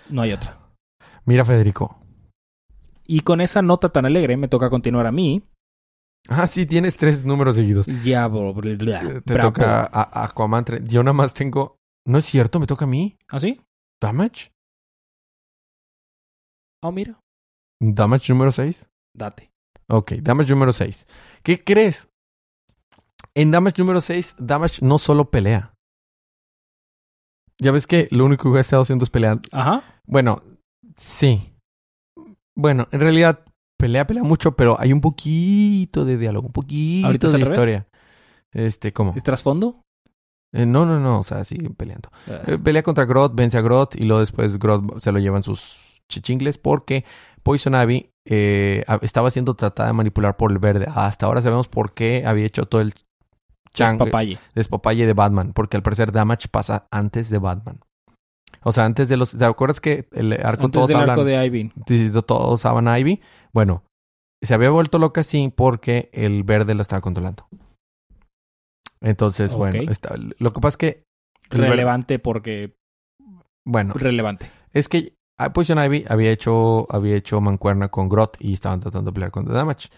[0.09, 0.59] No hay otra.
[1.25, 1.97] Mira, Federico.
[3.07, 5.43] Y con esa nota tan alegre me toca continuar a mí.
[6.29, 7.85] Ah, sí, tienes tres números seguidos.
[8.03, 9.51] Ya, bro, bla, bla, Eh, Te bravo.
[9.53, 10.65] toca a, a Aquaman.
[10.85, 11.77] Yo nada más tengo.
[12.05, 13.17] No es cierto, me toca a mí.
[13.29, 13.61] ¿Ah, sí?
[14.01, 14.51] Damage.
[16.83, 17.19] Oh, mira.
[17.81, 18.87] Damage número 6.
[19.15, 19.49] Date.
[19.89, 21.07] Ok, Damage número 6.
[21.43, 22.09] ¿Qué crees?
[23.35, 25.73] En Damage número 6, Damage no solo pelea.
[27.59, 29.39] Ya ves que lo único que ha estado haciendo es pelear.
[29.51, 29.81] Ajá.
[30.05, 30.41] Bueno,
[30.97, 31.53] sí.
[32.55, 33.45] Bueno, en realidad
[33.79, 37.51] pelea, pelea mucho, pero hay un poquito de diálogo, un poquito ¿Ahorita es de revés?
[37.51, 37.87] historia.
[38.53, 39.13] Este, ¿cómo?
[39.15, 39.81] ¿Es trasfondo?
[40.53, 42.09] Eh, no, no, no, o sea, siguen peleando.
[42.27, 45.41] Ah, Eh, pelea contra Groth, vence a Groth y luego después Groth se lo llevan
[45.43, 47.05] sus chichingles porque
[47.43, 50.87] Poison Ivy eh, estaba siendo tratada de manipular por el verde.
[50.93, 52.93] Hasta ahora sabemos por qué había hecho todo el
[53.73, 54.37] chang- Despapalle.
[54.55, 57.79] despapalle de Batman, porque al parecer Damage pasa antes de Batman.
[58.65, 59.37] O sea, antes de los...
[59.37, 61.09] ¿Te acuerdas que el arco Antes todos del hablan...
[61.11, 61.71] arco de Ivy.
[62.25, 63.19] todos usaban a Ivy?
[63.51, 63.83] Bueno,
[64.41, 67.45] se había vuelto loca así porque el verde la estaba controlando.
[69.01, 71.03] Entonces, bueno, está- lo que pasa es que...
[71.49, 72.77] Relevante porque...
[73.65, 74.49] Bueno, Relevante.
[74.71, 75.13] es que
[75.51, 79.55] Poison Ivy había hecho, había hecho mancuerna con Grot y estaban tratando de pelear contra
[79.55, 79.89] Damage.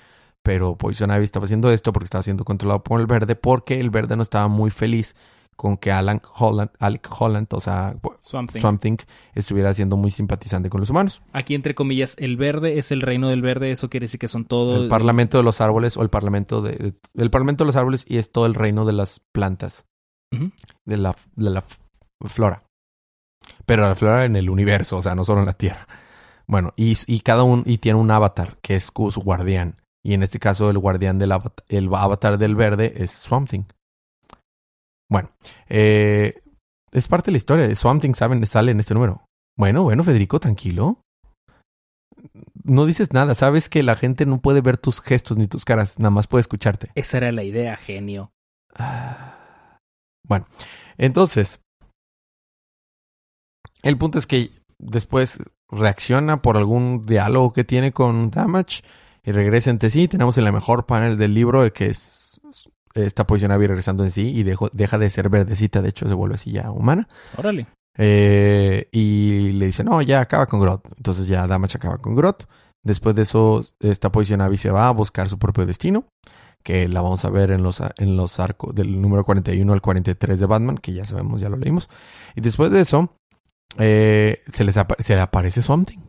[0.42, 3.90] Pero Poison Ivy estaba haciendo esto porque estaba siendo controlado por el verde, porque el
[3.90, 5.16] verde no estaba muy feliz
[5.56, 8.62] con que Alan Holland, Alec Holland, o sea, Swamp Thing.
[8.62, 8.98] Swamp Thing,
[9.34, 11.22] estuviera siendo muy simpatizante con los humanos.
[11.32, 13.72] Aquí, entre comillas, el verde es el reino del verde.
[13.72, 14.84] Eso quiere decir que son todos...
[14.84, 18.18] El Parlamento de los Árboles o el Parlamento de, el Parlamento de los Árboles y
[18.18, 19.86] es todo el reino de las plantas,
[20.86, 21.64] de la, de la
[22.28, 22.65] flora.
[23.66, 25.88] Pero la flora en el universo, o sea, no solo en la Tierra.
[26.48, 29.82] Bueno, y, y cada uno y tiene un avatar que es su guardián.
[30.04, 33.64] Y en este caso el guardián del avatar, el avatar del verde es Swamp Thing.
[35.10, 35.30] Bueno,
[35.68, 36.42] eh,
[36.92, 37.68] es parte de la historia.
[37.68, 39.26] de Swamp Thing saben, sale en este número.
[39.58, 41.02] Bueno, bueno, Federico, tranquilo.
[42.64, 46.00] No dices nada, sabes que la gente no puede ver tus gestos ni tus caras,
[46.00, 46.90] nada más puede escucharte.
[46.96, 48.32] Esa era la idea, genio.
[50.28, 50.48] Bueno,
[50.98, 51.60] entonces,
[53.86, 58.82] el punto es que después reacciona por algún diálogo que tiene con Damage
[59.24, 60.08] y regresa en sí.
[60.08, 62.40] Tenemos el mejor panel del libro de que es
[62.94, 66.14] esta posición Abby regresando en sí y dejo- deja de ser verdecita, de hecho se
[66.14, 67.08] vuelve así ya humana.
[67.38, 67.68] Órale.
[67.98, 70.88] Eh, y le dice, no, ya acaba con Grot.
[70.98, 72.48] Entonces ya Damage acaba con Grot.
[72.84, 76.06] Después de eso, esta posición Abby se va a buscar su propio destino.
[76.64, 80.40] Que la vamos a ver en los, en los arcos del número 41 al 43
[80.40, 81.90] de Batman, que ya sabemos, ya lo leímos.
[82.36, 83.10] Y después de eso,
[83.78, 86.00] eh, se, les se le aparece Swamp Thing.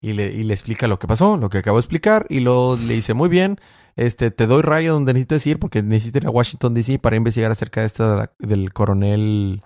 [0.00, 2.26] Y le, y le explica lo que pasó, lo que acabo de explicar.
[2.28, 3.58] Y luego le dice, muy bien,
[3.96, 7.50] este, te doy raya donde necesites ir, porque necesitas ir a Washington DC para investigar
[7.50, 9.62] acerca de esta del coronel.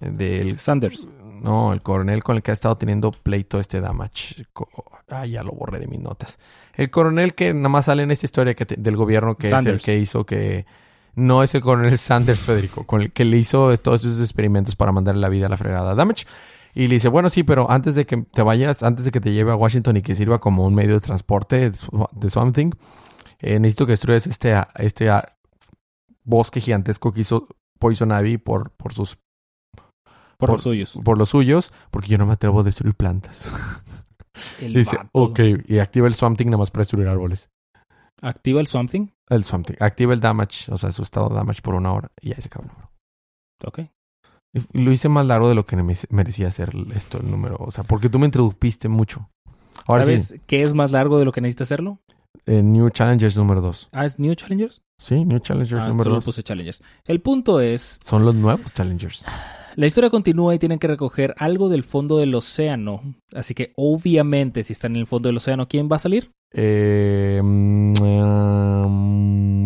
[0.00, 1.06] eh, Del Sanders.
[1.42, 4.46] no, el coronel con el que ha estado teniendo pleito este Damage.
[5.10, 6.38] Ah, ya lo borré de mis notas.
[6.74, 9.50] El coronel que nada más sale en esta historia que te- del gobierno que es
[9.50, 9.80] Sanders.
[9.80, 10.64] el que hizo que...
[11.14, 14.92] No es el coronel Sanders, Federico, con el que le hizo todos esos experimentos para
[14.92, 16.24] mandarle la vida a la fregada a Damage.
[16.74, 19.32] Y le dice, bueno, sí, pero antes de que te vayas, antes de que te
[19.32, 22.54] lleve a Washington y que sirva como un medio de transporte de Sw- de Swamp
[22.56, 22.70] Thing,
[23.40, 25.36] eh, necesito que destruyas este, este ah,
[26.24, 27.46] bosque gigantesco que hizo
[27.78, 29.18] Poison Ivy por, por sus
[30.38, 30.98] Por, Por- los suyos.
[31.04, 33.52] por los suyos, porque yo no me atrevo a destruir plantas.
[34.60, 35.10] El dice, vato.
[35.12, 37.50] ok, y activa el Swamp Thing nada más para destruir árboles.
[38.22, 39.08] Activa el Swamp Thing.
[39.28, 39.76] El Swamp Thing.
[39.80, 42.10] Activa el damage, o sea, su estado de damage por una hora.
[42.20, 42.90] Y ya se acaba el número.
[43.66, 43.80] Ok.
[44.72, 47.56] Lo hice más largo de lo que me- merecía hacer esto, el número.
[47.58, 49.28] O sea, porque tú me interrumpiste mucho.
[49.86, 51.98] Ahora ¿Sabes sí, qué es más largo de lo que necesita hacerlo?
[52.46, 53.88] eh, New Challengers número 2.
[53.92, 54.82] Ah, ¿es New Challengers?
[54.98, 56.24] Sí, New Challengers Ah, número solo 2.
[56.24, 56.82] puse Challengers.
[57.04, 59.24] El punto es, Son los nuevos Challengers.
[59.76, 63.00] la historia continúa y tienen que recoger algo del fondo del océano.
[63.34, 66.30] Así que obviamente si están en el fondo del océano, ¿quién va a salir?
[66.54, 67.92] Eh, um,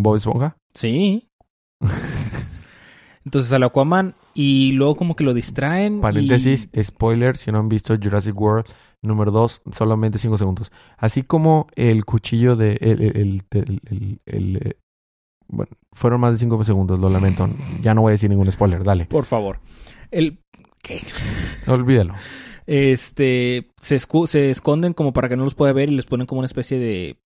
[0.02, 0.56] Bob Esponja.
[0.74, 1.28] Sí.
[3.24, 5.98] Entonces al Aquaman y luego como que lo distraen.
[5.98, 8.66] y- Paréntesis, spoiler, si no han visto Jurassic World
[9.02, 10.70] número 2, solamente 5 segundos.
[10.96, 12.78] Así como el cuchillo de...
[12.80, 14.76] El, el- el- el- el- el, eh,
[15.48, 17.48] bueno, fueron más de 5 segundos, lo lamento.
[17.82, 19.06] Ya no voy a decir ningún spoiler, dale.
[19.06, 19.60] Por favor.
[20.10, 20.38] El...
[20.82, 21.00] ¿Qué?
[21.66, 22.14] Olvídalo.
[22.66, 23.70] Este...
[23.80, 26.40] Se, escu- se esconden como para que no los pueda ver y les ponen como
[26.40, 27.18] una especie de...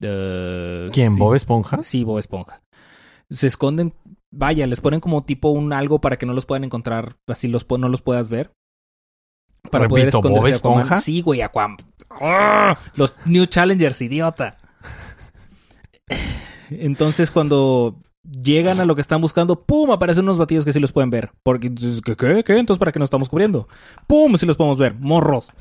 [0.00, 1.14] de- ¿Quién?
[1.14, 1.82] sí, ¿Bob Esponja?
[1.82, 2.62] Sí, Bob Esponja.
[3.30, 3.92] Se esconden,
[4.30, 7.66] vaya, les ponen como tipo un algo para que no los puedan encontrar, así los
[7.70, 8.52] no los puedas ver.
[9.70, 10.78] Para poder ¿Bob esconderse Aquaman.
[10.80, 11.00] Esponja?
[11.02, 11.76] Sí, güey, Aquaman.
[12.08, 12.78] ¡Ah!
[12.94, 14.56] Los New Challengers, idiota.
[16.70, 19.90] Entonces cuando llegan a lo que están buscando, ¡pum!
[19.90, 21.30] Aparecen unos batidos que sí los pueden ver.
[21.42, 22.16] Porque, ¿qué?
[22.16, 22.44] ¿Qué?
[22.44, 22.58] ¿Qué?
[22.58, 23.68] Entonces, ¿para qué nos estamos cubriendo?
[24.06, 24.36] ¡Pum!
[24.36, 24.94] Sí los podemos ver.
[24.94, 25.52] Morros.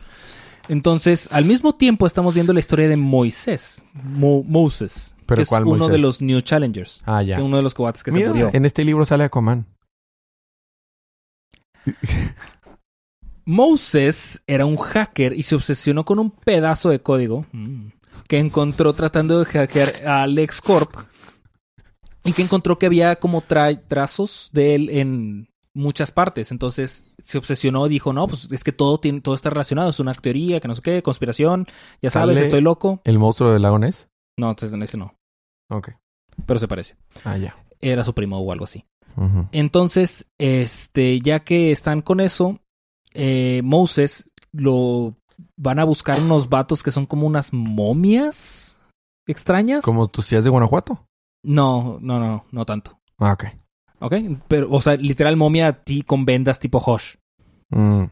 [0.69, 3.85] Entonces, al mismo tiempo estamos viendo la historia de Moisés.
[3.93, 5.15] Mo- Moses.
[5.25, 5.87] ¿Pero que es uno Moisés?
[5.89, 7.03] de los New Challengers.
[7.05, 7.41] Ah, ya.
[7.41, 8.49] uno de los cobates que Mira, se murió.
[8.53, 9.65] en este libro sale Aquaman.
[13.45, 17.87] Moses era un hacker y se obsesionó con un pedazo de código mm,
[18.27, 20.93] que encontró tratando de hackear a LexCorp
[22.27, 26.51] y que encontró que había como tra- trazos de él en muchas partes.
[26.51, 29.99] Entonces se obsesionó y dijo, no, pues es que todo, tiene, todo está relacionado, es
[29.99, 31.67] una teoría, que no sé qué, conspiración,
[32.01, 32.99] ya sabes, estoy loco.
[33.03, 34.09] ¿El monstruo del lago Ness?
[34.39, 35.15] No, entonces ese no,
[35.71, 35.89] Ok.
[36.45, 36.95] pero se parece.
[37.23, 37.55] Ah, ya.
[37.79, 38.85] Era su primo o algo así.
[39.51, 42.59] Entonces, este, ya que están con eso,
[43.13, 45.15] eh, Moses lo
[45.55, 48.79] van a buscar unos vatos que son como unas momias
[49.27, 49.83] extrañas.
[49.83, 51.03] ¿Como tus tías de Guanajuato?
[51.47, 52.99] No, no, no, no tanto.
[53.19, 53.45] Ah, ok.
[53.99, 54.13] ¿Ok?
[54.47, 57.15] Pero, o sea, literal momia a ti con vendas tipo Hosh.
[57.69, 58.03] Mm.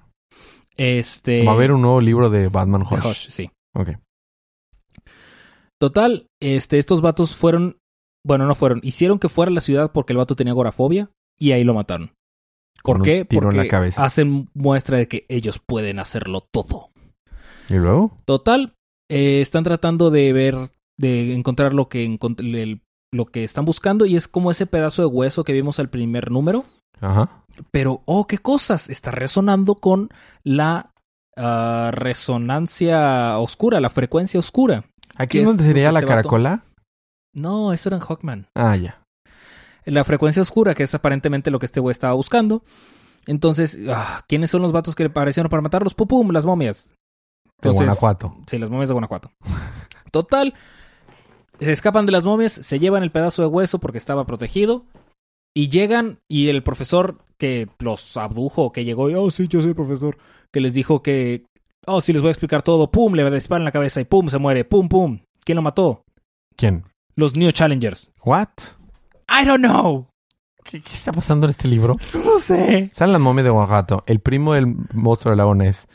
[0.78, 1.44] Este.
[1.44, 3.06] Va a haber un nuevo libro de Batman de Hush.
[3.06, 3.52] Hosh, sí.
[3.76, 3.90] Ok.
[5.80, 7.78] Total, este, estos vatos fueron
[8.26, 8.80] Bueno, no fueron.
[8.84, 12.12] Hicieron que fuera a la ciudad porque el vato tenía agorafobia y ahí lo mataron.
[12.84, 13.20] ¿Por Con qué?
[13.20, 14.04] en porque la cabeza.
[14.04, 16.90] hacen muestra de que ellos pueden hacerlo todo.
[17.70, 18.18] ¿Y luego?
[18.26, 18.74] Total,
[19.10, 20.56] eh, están tratando de ver,
[20.98, 22.82] de encontrar lo que, encont- el-
[23.16, 26.32] lo que están buscando y es como ese pedazo de hueso que vimos al primer
[26.32, 26.64] número.
[27.02, 27.44] Ajá.
[27.72, 30.10] Pero, oh, qué cosas, está resonando con
[30.44, 30.92] la
[31.38, 34.86] ah, resonancia oscura, la frecuencia oscura.
[35.16, 36.64] ¿Aquí ¿Qué es donde sería la este vato- caracola?
[37.34, 38.48] No, eso era en Hawkman.
[38.56, 39.02] Ah, ya.
[39.86, 42.64] La frecuencia oscura, que es aparentemente lo que este güey estaba buscando.
[43.28, 45.94] Entonces, ah, ¿quiénes son los vatos que le aparecieron para matarlos?
[45.94, 46.30] ¡Pum, pum!
[46.32, 46.86] Las momias.
[46.88, 48.36] De Entonces- Guanajuato.
[48.48, 49.32] Sí, las momias de Guanajuato.
[50.12, 50.54] Total.
[51.60, 54.86] Se escapan de las momias, se llevan el pedazo de hueso porque estaba protegido.
[55.58, 59.70] Y llegan y el profesor que los abdujo, que llegó y, oh, sí, yo soy
[59.70, 60.18] el profesor,
[60.52, 61.46] que les dijo que,
[61.88, 62.92] oh, sí, les voy a explicar todo.
[62.92, 64.66] Pum, le disparan en la cabeza y pum, se muere.
[64.66, 65.20] Pum, pum.
[65.46, 66.04] ¿Quién lo mató?
[66.58, 66.84] ¿Quién?
[67.16, 68.12] Los New Challengers.
[68.26, 68.50] ¿What?
[69.30, 70.08] I don't know.
[70.64, 71.96] ¿Qué, qué está pasando en este libro?
[72.14, 72.90] No lo sé.
[72.94, 74.04] Sale la momia de Guanajuato.
[74.08, 75.88] El primo del monstruo del lago es...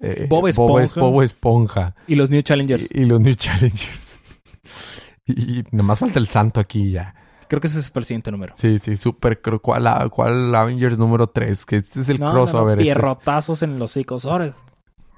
[0.00, 1.00] eh, Bob es- Esponja.
[1.00, 1.94] Bob Esponja.
[2.06, 2.88] Y los New Challengers.
[2.92, 4.20] Y, y los New Challengers.
[5.26, 7.14] y, nomás falta el santo aquí ya.
[7.48, 8.54] Creo que ese es el siguiente número.
[8.56, 9.40] Sí, sí, súper.
[9.60, 11.64] ¿Cuál, ¿Cuál Avengers número 3?
[11.64, 12.76] Que este es el No, no, crossover.
[12.76, 13.96] no, este es- Pierrotazos en los.
[14.24, 14.52] Ahora,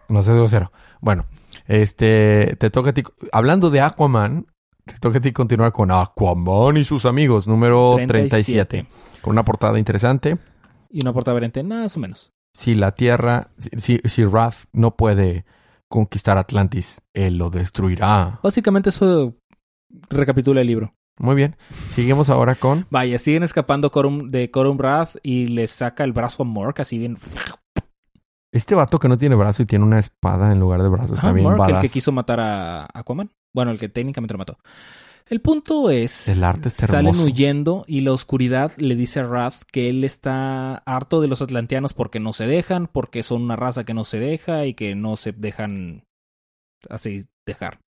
[0.08, 0.70] No sé, cero.
[1.00, 1.26] Bueno,
[1.66, 3.02] este, te toca a ti.
[3.32, 4.46] Hablando de Aquaman,
[4.84, 8.86] te toca a ti continuar con Aquaman y sus amigos, número 37.
[9.22, 10.36] Con una portada interesante.
[10.90, 12.32] Y una portada variante, más o menos.
[12.52, 15.44] Si la Tierra, si, si Wrath no puede
[15.88, 18.40] conquistar Atlantis, él lo destruirá.
[18.42, 19.34] Básicamente eso
[20.10, 20.94] recapitula el libro.
[21.18, 21.56] Muy bien.
[21.90, 22.86] Seguimos ahora con.
[22.90, 26.96] Vaya, siguen escapando Corum- de Corum Wrath y le saca el brazo a Mork, así
[26.98, 27.16] bien.
[28.52, 31.14] Este vato que no tiene brazo y tiene una espada en lugar de brazo.
[31.14, 33.30] Está Ah, bien Mork, el que quiso matar a Aquaman.
[33.54, 34.58] Bueno, el que técnicamente lo mató.
[35.28, 36.28] El punto es.
[36.28, 37.24] El arte está Salen hermoso.
[37.26, 41.92] huyendo y la oscuridad le dice a Wrath que él está harto de los atlanteanos
[41.92, 45.16] porque no se dejan, porque son una raza que no se deja y que no
[45.16, 46.04] se dejan
[46.88, 47.80] así dejar.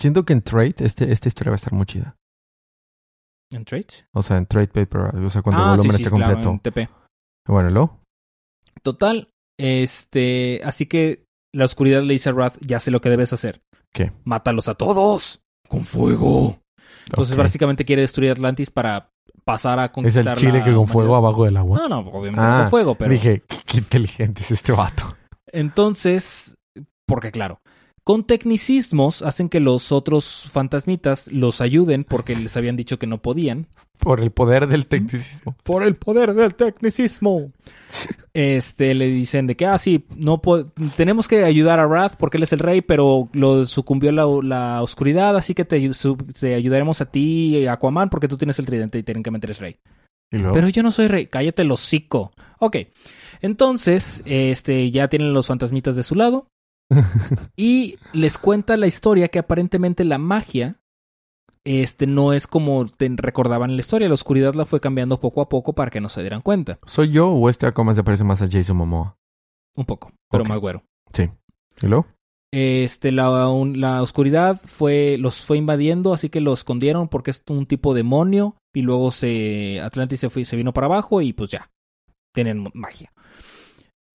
[0.00, 2.16] Siento que en Trade este, esta historia va a estar muy chida.
[3.52, 3.86] ¿En trade?
[4.12, 6.50] O sea, en Trade Paper, o sea, cuando ah, el volumen sí, esté completo.
[6.50, 6.88] en TP.
[7.48, 8.00] Bueno, ¿y luego?
[8.82, 13.32] Total, este, así que la oscuridad le dice a Wrath, ya sé lo que debes
[13.32, 13.60] hacer.
[13.92, 14.12] ¿Qué?
[14.24, 16.60] Mátalos a todos con fuego.
[17.06, 17.42] Entonces Ok.
[17.42, 19.10] básicamente quiere destruir Atlantis para
[19.44, 21.76] pasar a Es conquistar el chile la que con fuego abajo del agua.
[21.80, 25.16] No, no, obviamente Ah, no con fuego, pero Dije, qué inteligente es este vato.
[25.48, 26.56] entonces,
[27.04, 27.59] porque claro,
[28.10, 33.22] con tecnicismos hacen que los otros fantasmitas los ayuden porque les habían dicho que no
[33.22, 33.68] podían.
[34.00, 35.54] Por el poder del tecnicismo.
[35.62, 37.52] por el poder del tecnicismo.
[38.34, 40.42] Este, le dicen de que, ah, sí, no
[40.96, 44.82] tenemos que ayudar a Wrath porque él es el rey, pero lo sucumbió la, la
[44.82, 45.76] oscuridad, así que te,
[46.52, 49.76] ayudaremos a ti, Aquaman, porque tú tienes el tridente y técnicamente eres rey.
[50.30, 52.32] Pero yo no soy rey, cállate el hocico.
[52.58, 52.76] Ok,
[53.40, 56.48] entonces, este, ya tienen los fantasmitas de su lado
[57.56, 60.76] y les cuenta la historia que aparentemente la magia
[61.64, 64.08] este no es como te recordaban en la historia.
[64.08, 66.78] La oscuridad la fue cambiando poco a poco para que no se dieran cuenta.
[66.86, 69.16] ¿soy yo o este Aquaman se parece más a Jason Momoa?
[69.76, 70.48] Un poco, pero Ok.
[70.48, 70.82] más güero.
[71.82, 72.06] ¿Y luego?
[72.52, 77.42] Este, la, un- la oscuridad fue, los fue invadiendo, así que lo escondieron porque es
[77.48, 78.56] un tipo demonio.
[78.74, 81.70] Y luego se, Atlantis se, fue, se vino para abajo y pues ya,
[82.34, 83.12] tienen magia.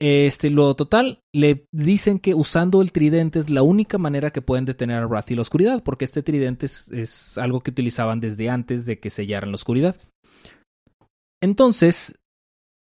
[0.02, 4.66] Este, lo total, le dicen que usando el tridente es la única manera que pueden
[4.66, 8.86] detener a Wrath y la oscuridad, porque este tridente es, algo que utilizaban desde antes
[8.86, 9.96] de que sellaran la oscuridad.
[11.42, 12.20] Entonces,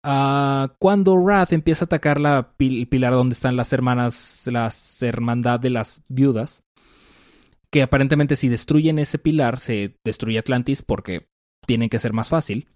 [0.04, 5.70] ah, cuando Wrath empieza a atacar la pilar donde están las hermanas, las hermandad de
[5.70, 6.62] las viudas,
[7.72, 11.28] que aparentemente si destruyen ese pilar se destruye Atlantis porque
[11.66, 12.68] tienen que ser más fácil.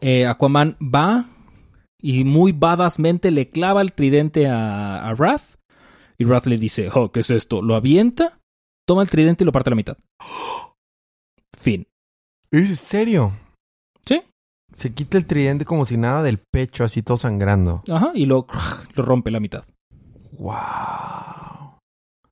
[0.00, 1.26] Eh, Aquaman va
[2.00, 5.56] y muy badassmente le clava el tridente a, a Wrath.
[6.18, 7.62] Y Wrath le dice, oh, ¿qué es esto?
[7.62, 8.38] Lo avienta,
[8.86, 9.98] toma el tridente y lo parte a la mitad.
[11.56, 11.86] Fin.
[12.50, 13.32] ¿En serio?
[14.06, 14.22] Sí.
[14.74, 17.82] Se quita el tridente como si nada del pecho, así todo sangrando.
[17.90, 18.46] Ajá, y lo,
[18.94, 19.64] lo rompe la mitad.
[20.32, 21.78] ¡Wow!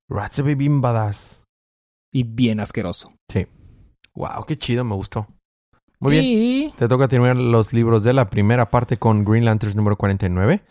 [0.08, 1.42] Rat se ve bien badass.
[2.12, 3.12] Y bien asqueroso.
[4.14, 4.44] ¡Wow!
[4.46, 4.84] ¡Qué chido!
[4.84, 5.26] Me gustó.
[6.00, 6.24] Muy bien.
[6.24, 10.62] Y Te toca terminar los libros de la primera parte con Green Lanterns número 49.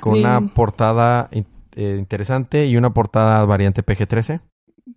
[0.00, 4.40] Con una portada eh, interesante y una portada variante PG-13.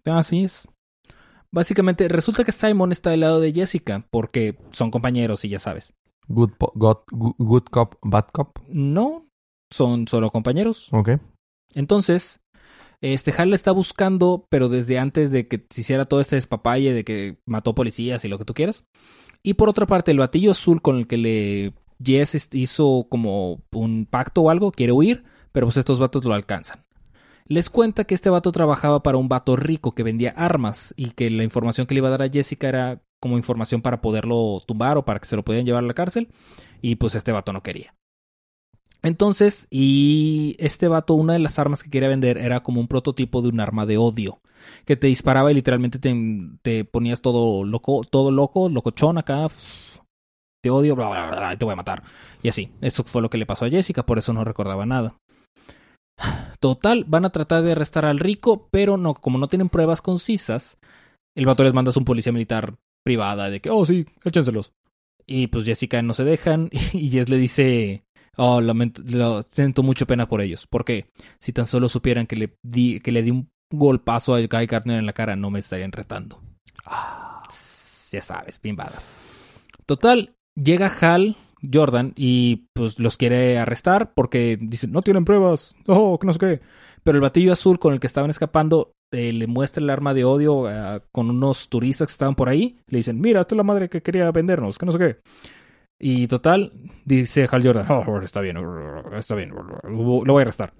[0.05, 0.67] Así es.
[1.51, 5.93] Básicamente, resulta que Simon está del lado de Jessica porque son compañeros y ya sabes.
[6.27, 6.51] Good,
[7.11, 8.57] good Cop, Bad Cop.
[8.67, 9.25] No,
[9.69, 10.89] son solo compañeros.
[10.93, 11.11] Ok.
[11.73, 12.41] Entonces,
[13.01, 17.03] Este Hal está buscando, pero desde antes de que se hiciera todo este despapalle de
[17.03, 18.85] que mató policías y lo que tú quieras.
[19.41, 24.05] Y por otra parte, el batillo azul con el que le Jess hizo como un
[24.05, 26.85] pacto o algo, quiere huir, pero pues estos vatos lo alcanzan.
[27.45, 31.29] Les cuenta que este vato trabajaba para un vato rico que vendía armas y que
[31.29, 34.97] la información que le iba a dar a Jessica era como información para poderlo tumbar
[34.97, 36.29] o para que se lo pudieran llevar a la cárcel.
[36.81, 37.93] Y pues este vato no quería.
[39.03, 43.41] Entonces, y este vato, una de las armas que quería vender era como un prototipo
[43.41, 44.39] de un arma de odio.
[44.85, 49.47] Que te disparaba y literalmente te, ponías todo loco, todo loco, locochón acá.
[50.63, 52.03] Te odio, bla, bla, bla, te voy a matar.
[52.43, 52.71] Y así.
[52.81, 55.15] Eso fue lo que le pasó a Jessica, por eso no recordaba nada.
[56.59, 60.77] Total, van a tratar de arrestar al rico, pero no, como no tienen pruebas concisas,
[61.35, 64.73] el vato les manda a un policía militar privada de que, oh sí, échenselos.
[65.25, 68.03] Y pues Jessica no se dejan y Jess le dice,
[68.37, 70.67] oh, lamento, lo, siento mucho pena por ellos.
[70.67, 71.07] Porque
[71.39, 74.99] si tan solo supieran que le di, que le di un golpazo a Guy Gardner
[74.99, 76.41] en la cara, no me estarían retando.
[76.85, 78.77] Ah, ya sabes, bien
[79.85, 81.35] Total, llega Hal
[81.71, 86.39] Jordan y pues los quiere arrestar porque dicen, no tienen pruebas, oh, que no sé
[86.39, 86.61] qué.
[87.03, 90.23] Pero el batillo azul con el que estaban escapando eh, le muestra el arma de
[90.23, 92.77] odio uh, con unos turistas que estaban por ahí.
[92.87, 95.17] Le dicen, mira, esta es la madre que quería vendernos, que no sé qué.
[96.03, 96.73] Y total,
[97.05, 98.57] dice Hal Jordan, oh, está bien,
[99.13, 100.73] está bien, lo voy a arrestar.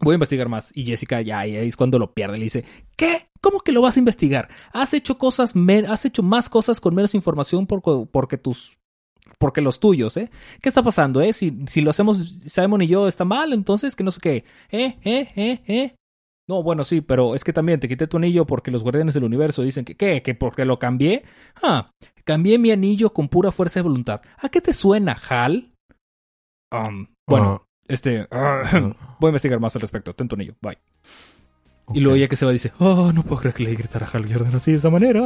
[0.00, 0.70] Voy a investigar más.
[0.74, 2.38] Y Jessica ya ahí es cuando lo pierde.
[2.38, 2.64] Le dice,
[2.96, 3.28] ¿qué?
[3.40, 4.48] ¿Cómo que lo vas a investigar?
[4.72, 5.54] Has hecho cosas,
[5.88, 8.78] has hecho más cosas con menos información porque tus
[9.38, 10.30] porque los tuyos, ¿eh?
[10.62, 11.32] ¿Qué está pasando, eh?
[11.32, 14.44] Si, si lo hacemos Simon y yo está mal, entonces que no sé qué.
[14.70, 14.98] ¿Eh?
[15.04, 15.30] ¿Eh?
[15.36, 15.62] ¿Eh?
[15.66, 15.94] ¿Eh?
[16.48, 19.24] No, bueno, sí, pero es que también te quité tu anillo porque los guardianes del
[19.24, 20.22] universo dicen que, ¿qué?
[20.22, 21.24] ¿Que porque lo cambié?
[21.62, 21.90] Ah,
[22.24, 24.22] cambié mi anillo con pura fuerza de voluntad.
[24.38, 25.72] ¿A qué te suena, Hal?
[26.72, 27.68] Um, bueno, ah.
[27.86, 28.62] este, ah,
[29.20, 30.14] voy a investigar más al respecto.
[30.14, 30.78] Ten tu anillo, bye.
[31.94, 34.06] Y luego ya que se va dice, oh, no puedo creer que le gritar a
[34.06, 35.22] Hal Jordan así de esa manera.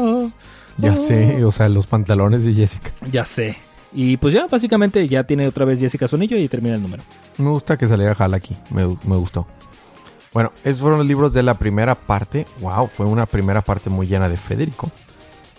[0.79, 2.93] Ya sé, o sea, los pantalones de Jessica.
[3.11, 3.57] Ya sé.
[3.93, 7.03] Y pues ya, básicamente ya tiene otra vez Jessica Sonillo y termina el número.
[7.39, 9.47] Me gusta que saliera Hal aquí, me, gustó.
[10.33, 12.47] Bueno, esos fueron los libros de la primera parte.
[12.61, 14.91] Wow, fue una primera parte muy llena de Federico.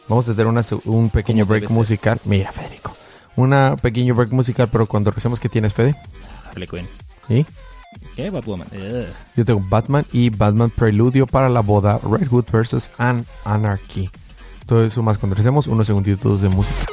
[0.07, 0.47] Vamos a tener
[0.85, 2.19] un pequeño break musical.
[2.25, 2.95] Mira, Federico.
[3.35, 5.95] Un pequeño break musical, pero cuando recemos que tienes, Fede.
[6.49, 6.87] Harley Quinn.
[7.29, 7.45] ¿Y?
[8.15, 8.29] ¿Qué?
[8.29, 8.67] Batwoman.
[9.35, 12.91] Yo tengo Batman y Batman Preludio para la boda Red Hood vs.
[12.97, 14.09] An Anarchy.
[14.65, 16.85] Todo eso más cuando recemos unos segunditos de música.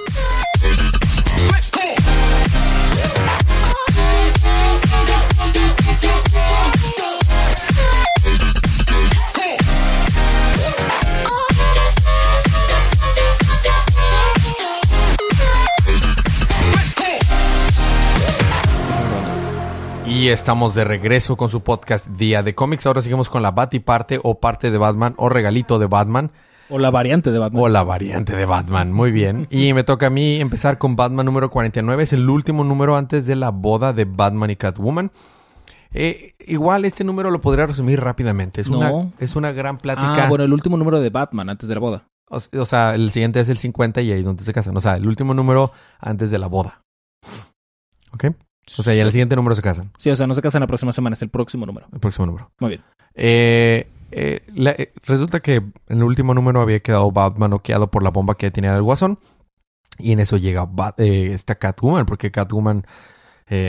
[20.10, 22.84] Y estamos de regreso con su podcast Día de Cómics.
[22.84, 26.32] Ahora seguimos con la parte o parte de Batman o regalito de Batman.
[26.68, 27.62] O la variante de Batman.
[27.62, 29.46] O la variante de Batman, muy bien.
[29.52, 32.02] Y me toca a mí empezar con Batman número 49.
[32.02, 35.12] Es el último número antes de la boda de Batman y Catwoman.
[35.94, 38.60] Eh, igual este número lo podría resumir rápidamente.
[38.62, 40.24] Es, una, es una gran plática.
[40.24, 42.08] Ah, bueno, el último número de Batman antes de la boda.
[42.28, 44.76] O, sea, el siguiente es el 50 y ahí es donde se casan.
[44.76, 45.70] O sea, el último número
[46.00, 46.82] antes de la boda.
[48.12, 48.26] ¿Ok?
[48.78, 49.92] O sea, y el siguiente número se casan.
[49.98, 51.88] Sí, o sea, no se casan la próxima semana, es el próximo número.
[51.92, 52.50] El próximo número.
[52.60, 52.82] Muy bien.
[53.14, 58.10] Eh, eh, eh, resulta que en el último número había quedado Batman noqueado por la
[58.10, 59.18] bomba que tenía el guasón.
[59.98, 62.86] Y en eso llega esta Catwoman, porque Catwoman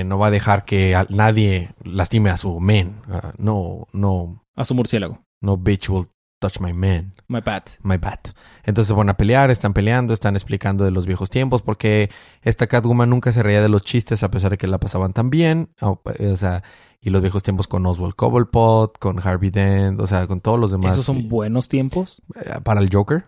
[0.06, 3.02] no va a dejar que nadie lastime a su men.
[3.10, 4.44] Ah, no, no.
[4.56, 5.20] A su murciélago.
[5.42, 6.08] No bitch will
[6.42, 7.14] Touch My Man.
[7.28, 7.70] My Bat.
[7.84, 8.30] My Bat.
[8.64, 12.10] Entonces se van a pelear, están peleando, están explicando de los viejos tiempos, porque
[12.42, 15.30] esta Catwoman nunca se reía de los chistes a pesar de que la pasaban tan
[15.30, 15.70] bien.
[15.82, 16.02] O,
[16.36, 16.64] sea,
[17.00, 20.72] y los viejos tiempos con Oswald Cobblepot, con Harvey Dent, o sea, con todos los
[20.72, 20.96] demás.
[20.96, 22.24] ¿Esos son buenos tiempos?
[22.36, 23.26] Eh, para el Joker,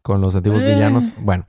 [0.00, 0.74] con los antiguos eh.
[0.74, 1.14] villanos.
[1.18, 1.44] Bueno,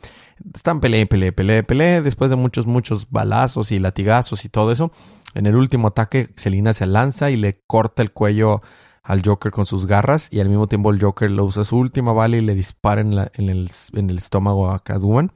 [0.54, 2.04] están peleando, peleando, peleando, peleando.
[2.04, 4.92] Después de muchos, muchos balazos y latigazos y todo eso,
[5.34, 8.62] en el último ataque, Selina se lanza y le corta el cuello
[9.04, 12.14] al Joker con sus garras y al mismo tiempo el Joker lo usa su última
[12.14, 15.32] bala y le dispara en, el, en el, estómago a Catwoman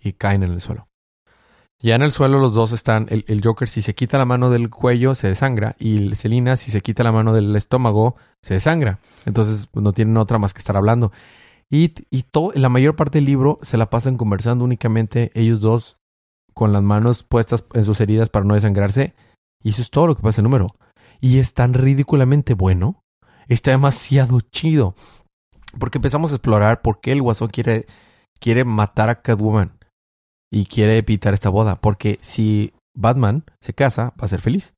[0.00, 0.88] y caen en el suelo.
[1.80, 4.70] Ya en el suelo los dos están, el, Joker si se quita la mano del
[4.70, 9.00] cuello se desangra y Selina si se quita la mano del estómago se desangra.
[9.26, 11.12] Entonces pues, no tienen otra más que estar hablando.
[11.70, 15.98] Y, y la mayor parte del libro se la pasan conversando únicamente ellos dos
[16.54, 19.14] con las manos puestas en sus heridas para no desangrarse.
[19.62, 20.76] Y eso es todo lo que pasa en el número
[21.24, 23.02] y es tan ridículamente bueno,
[23.48, 24.94] está demasiado chido.
[25.80, 27.86] Porque empezamos a explorar por qué el guasón quiere,
[28.38, 29.78] quiere matar a Catwoman
[30.52, 31.76] y quiere evitar esta boda.
[31.76, 34.74] Porque si Batman se casa, va a ser feliz.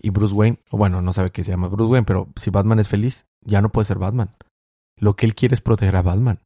[0.00, 2.86] Y Bruce Wayne, bueno, no sabe que se llama Bruce Wayne, pero si Batman es
[2.86, 4.30] feliz, ya no puede ser Batman.
[4.96, 6.38] Lo que él quiere es proteger a Batman.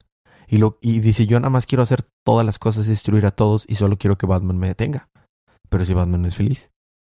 [0.49, 3.31] Y, lo, y dice, yo nada más quiero hacer todas las cosas y destruir a
[3.31, 5.11] todos y solo quiero que Batman me detenga.
[5.69, 6.71] Pero si Batman es feliz.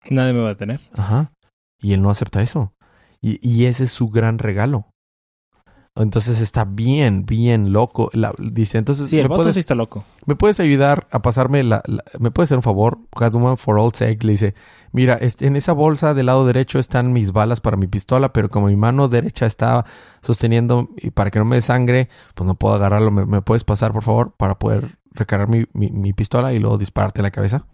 [0.09, 0.79] Nadie me va a detener.
[0.93, 1.33] Ajá.
[1.81, 2.73] Y él no acepta eso.
[3.21, 4.87] Y, y ese es su gran regalo.
[5.95, 8.09] Entonces está bien, bien loco.
[8.13, 10.05] La- dice, entonces, Sí, el ¿me, puedes, sí está loco.
[10.25, 12.99] ¿me puedes ayudar a pasarme la, la- ¿Me puedes hacer un favor?
[13.17, 14.53] Catwoman, for all sake, le dice,
[14.93, 18.47] mira, este, en esa bolsa del lado derecho están mis balas para mi pistola, pero
[18.47, 19.85] como mi mano derecha está
[20.21, 23.11] sosteniendo y para que no me dé sangre, pues no puedo agarrarlo.
[23.11, 26.77] ¿Me, me puedes pasar, por favor, para poder recargar mi, mi, mi pistola y luego
[26.77, 27.65] dispararte en la cabeza?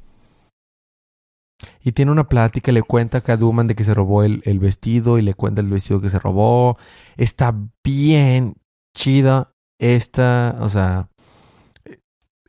[1.84, 5.24] Y tiene una plática, le cuenta a Catwoman de que se robó el, vestido y
[5.24, 6.78] le cuenta el vestido que se robó.
[7.16, 8.56] Está bien
[8.96, 11.10] chida esta, o sea,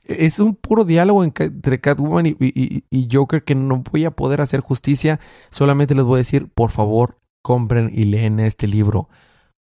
[0.05, 4.11] es un puro diálogo en- entre Catwoman y, y- y Joker que no voy a
[4.11, 5.21] poder hacer justicia.
[5.51, 9.09] Solamente les voy a decir, por favor, compren y leen este libro.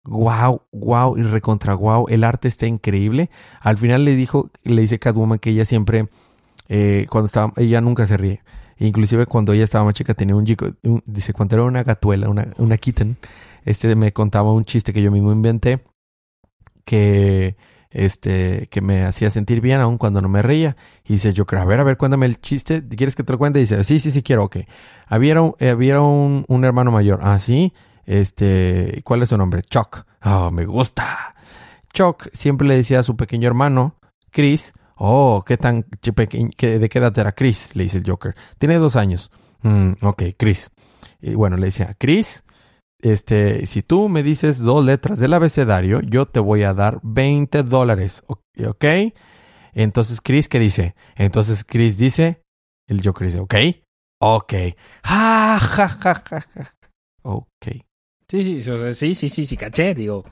[0.05, 2.07] Wow, wow y recontra wow.
[2.09, 3.30] El arte está increíble.
[3.61, 6.09] Al final le dijo, le dice Catwoman que ella siempre,
[6.68, 8.41] eh, cuando estaba, ella nunca se ríe.
[8.79, 10.47] Inclusive cuando ella estaba más chica tenía un
[10.85, 13.16] un- dice, cuando era una gatuela, una, una kitten,
[13.64, 15.83] este me contaba un chiste que yo mismo inventé
[16.85, 17.57] que
[17.91, 20.76] este que me hacía sentir bien aun cuando no me reía.
[21.05, 23.39] Y dice yo creo a ver a ver cuéntame el chiste quieres que te lo
[23.39, 24.59] cuente y dice sí sí sí quiero ok.
[25.07, 27.20] Había un, había un, un hermano mayor.
[27.22, 27.72] Ah sí
[28.05, 30.05] este cuál es su nombre Chuck.
[30.22, 31.35] Oh me gusta.
[31.93, 33.97] Chuck siempre le decía a su pequeño hermano
[34.31, 38.76] Chris oh qué tan qué- de qué edad era Chris le dice el Joker tiene
[38.76, 39.30] dos años
[39.62, 40.70] "Mm, ok Chris
[41.20, 42.42] y bueno le decía Chris
[43.01, 47.62] este, si tú me dices dos letras del abecedario, yo te voy a dar 20
[47.62, 48.24] dólares.
[48.26, 48.84] ¿Ok?
[49.72, 50.96] Entonces Chris, ¿qué dice?
[51.14, 52.42] Entonces Chris dice,
[52.88, 53.55] el Joker dice, ok,
[54.20, 54.53] ok.
[55.05, 56.72] Ja, ja, ja, ja, ja.
[57.22, 57.46] Ok.
[58.28, 59.94] Sí, sí, sí, sí, sí, sí, caché.
[59.94, 60.24] Digo,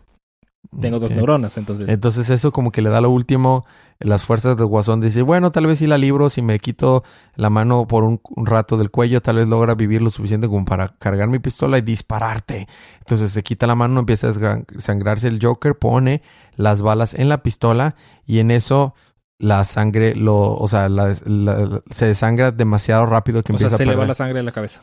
[0.80, 1.88] tengo dos neuronas, entonces.
[1.88, 3.64] Entonces eso como que le da lo último,
[3.98, 7.02] las fuerzas del guasón dice, bueno, tal vez si la libro, si me quito
[7.34, 10.64] la mano por un, un rato del cuello, tal vez logra vivir lo suficiente como
[10.64, 12.66] para cargar mi pistola y dispararte.
[12.98, 16.22] Entonces se quita la mano, empieza a sangrarse el Joker, pone
[16.56, 17.94] las balas en la pistola
[18.26, 18.94] y en eso
[19.38, 23.76] la sangre lo, o sea, la- la- se desangra demasiado rápido que o sea, empieza
[23.76, 24.82] se a le va la sangre de la cabeza.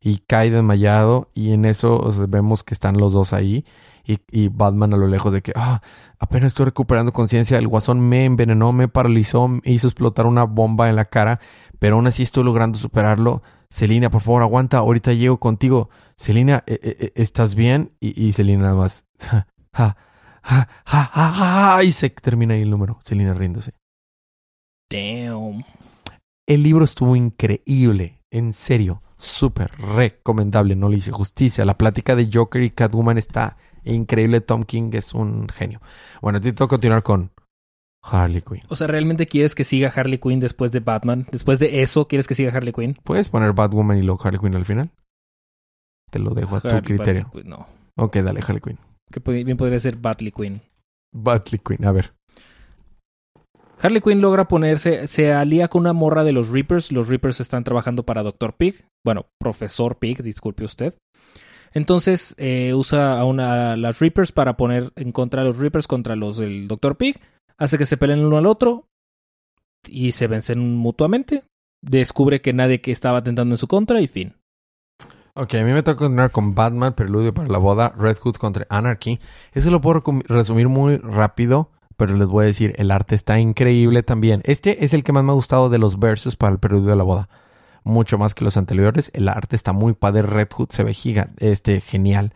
[0.00, 3.64] Y cae desmayado y en eso o sea, vemos que están los dos ahí
[4.04, 5.80] y, y Batman a lo lejos de que ah,
[6.18, 10.88] apenas estoy recuperando conciencia, el guasón me envenenó, me paralizó, me hizo explotar una bomba
[10.88, 11.40] en la cara,
[11.78, 13.42] pero aún así estoy logrando superarlo.
[13.70, 15.88] Selina, por favor, aguanta, ahorita llego contigo.
[16.16, 17.92] Selina, eh, eh, eh, ¿estás bien?
[18.00, 19.96] Y, y Selina nada más, ja, ja,
[20.42, 23.72] ja, ja, ja, ja, y se termina ahí el número, Selina riéndose.
[24.90, 25.64] Damn.
[26.46, 31.64] El libro estuvo increíble, en serio, súper recomendable, no le hice justicia.
[31.64, 35.80] La plática de Joker y Catwoman está increíble, Tom King es un genio.
[36.20, 37.30] Bueno, te tengo que continuar con
[38.02, 38.62] Harley Quinn.
[38.68, 41.26] O sea, ¿realmente quieres que siga Harley Quinn después de Batman?
[41.30, 42.96] Después de eso, ¿quieres que siga Harley Quinn?
[43.04, 44.90] ¿Puedes poner Batwoman y luego Harley Quinn al final?
[46.10, 47.24] Te lo dejo a tu criterio.
[47.32, 47.66] Batman, No.
[47.96, 48.78] Ok, dale, Harley Quinn.
[49.10, 50.62] Que bien podría ser Batley Quinn.
[51.14, 52.12] Batley Quinn, a ver.
[53.80, 56.92] Harley Quinn logra ponerse, se alía con una morra de los Reapers.
[56.92, 58.54] Los Reapers están trabajando para Dr.
[58.54, 58.86] Pig.
[59.04, 60.94] Bueno, Profesor Pig, disculpe usted.
[61.74, 65.86] Entonces eh, usa a, una, a las Reapers para poner en contra de los Reapers
[65.86, 66.96] contra los del Dr.
[66.96, 67.20] Pig.
[67.56, 68.86] Hace que se peleen el uno al otro
[69.88, 71.44] y se vencen mutuamente.
[71.82, 74.34] Descubre que nadie que estaba atentando en su contra y fin.
[75.34, 78.66] Ok, a mí me toca continuar con Batman, Preludio para la Boda, Red Hood contra
[78.68, 79.18] Anarchy.
[79.52, 84.02] Eso lo puedo resumir muy rápido, pero les voy a decir, el arte está increíble
[84.02, 84.42] también.
[84.44, 86.96] Este es el que más me ha gustado de los versos para el Preludio de
[86.96, 87.30] la Boda.
[87.84, 89.10] Mucho más que los anteriores.
[89.14, 90.22] El arte está muy padre.
[90.22, 92.32] Red Hood se ve giga, este, genial.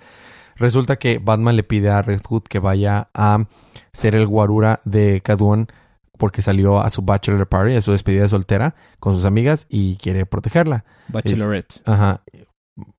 [0.57, 3.45] Resulta que Batman le pide a Red Hood que vaya a
[3.93, 5.69] ser el guarura de Catwoman
[6.17, 9.97] porque salió a su bachelor party, a su despedida de soltera con sus amigas y
[9.97, 10.85] quiere protegerla.
[11.09, 11.83] Bachelorette.
[11.85, 12.23] Ajá.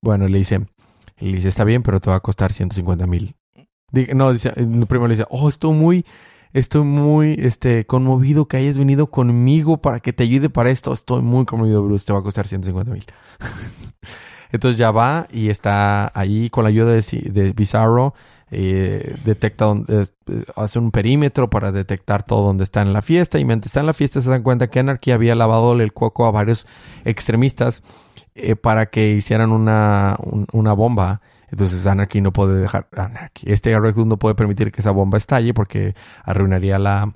[0.00, 0.66] Bueno, le dice,
[1.18, 3.34] le dice, está bien, pero te va a costar 150 mil.
[4.14, 6.04] No, dice, primero le dice, oh, estoy muy,
[6.52, 10.92] estoy muy, este, conmovido que hayas venido conmigo para que te ayude para esto.
[10.92, 13.04] Estoy muy conmovido, Bruce, te va a costar 150 mil.
[14.50, 18.14] Entonces ya va y está ahí con la ayuda de, de Bizarro.
[18.50, 23.38] eh, detecta donde, eh, hace un perímetro para detectar todo donde está en la fiesta
[23.38, 26.24] y mientras está en la fiesta se dan cuenta que Anarchy había lavado el coco
[26.24, 26.66] a varios
[27.04, 27.82] extremistas
[28.34, 31.20] eh, para que hicieran una, un- una bomba.
[31.50, 32.88] Entonces Anarchy no puede dejar...
[32.96, 33.50] Anarchy.
[33.52, 35.94] Este Red Hood no puede permitir que esa bomba estalle porque
[36.24, 37.14] arruinaría la,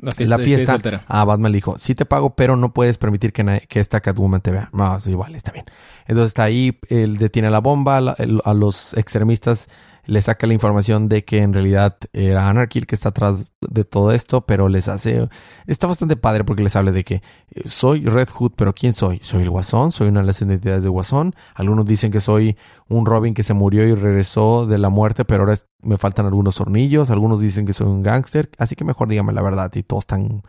[0.00, 1.04] La la fiesta, soltera.
[1.06, 4.40] a Batman le dijo, sí te pago, pero no puedes permitir que, que esta Catwoman
[4.40, 4.68] te vea.
[4.72, 5.64] No, sí, vale, está bien.
[6.06, 9.68] Entonces está ahí, él detiene la bomba, la- el- a los extremistas
[10.06, 13.84] le saca la información de que en realidad era Anarchy el que está atrás de
[13.84, 15.28] todo esto, pero les hace...
[15.66, 19.20] Está bastante padre porque les habla de que eh, soy Red Hood, pero ¿quién soy?
[19.22, 21.34] Soy el Guasón, soy una de las identidades de Guasón.
[21.54, 22.56] Algunos dicen que soy
[22.88, 26.56] un Robin que se murió y regresó de la muerte, pero ahora me faltan algunos
[26.56, 27.10] tornillos.
[27.10, 29.72] Algunos dicen que soy un gángster, así que mejor dígame la verdad.
[29.74, 30.42] Y todos están,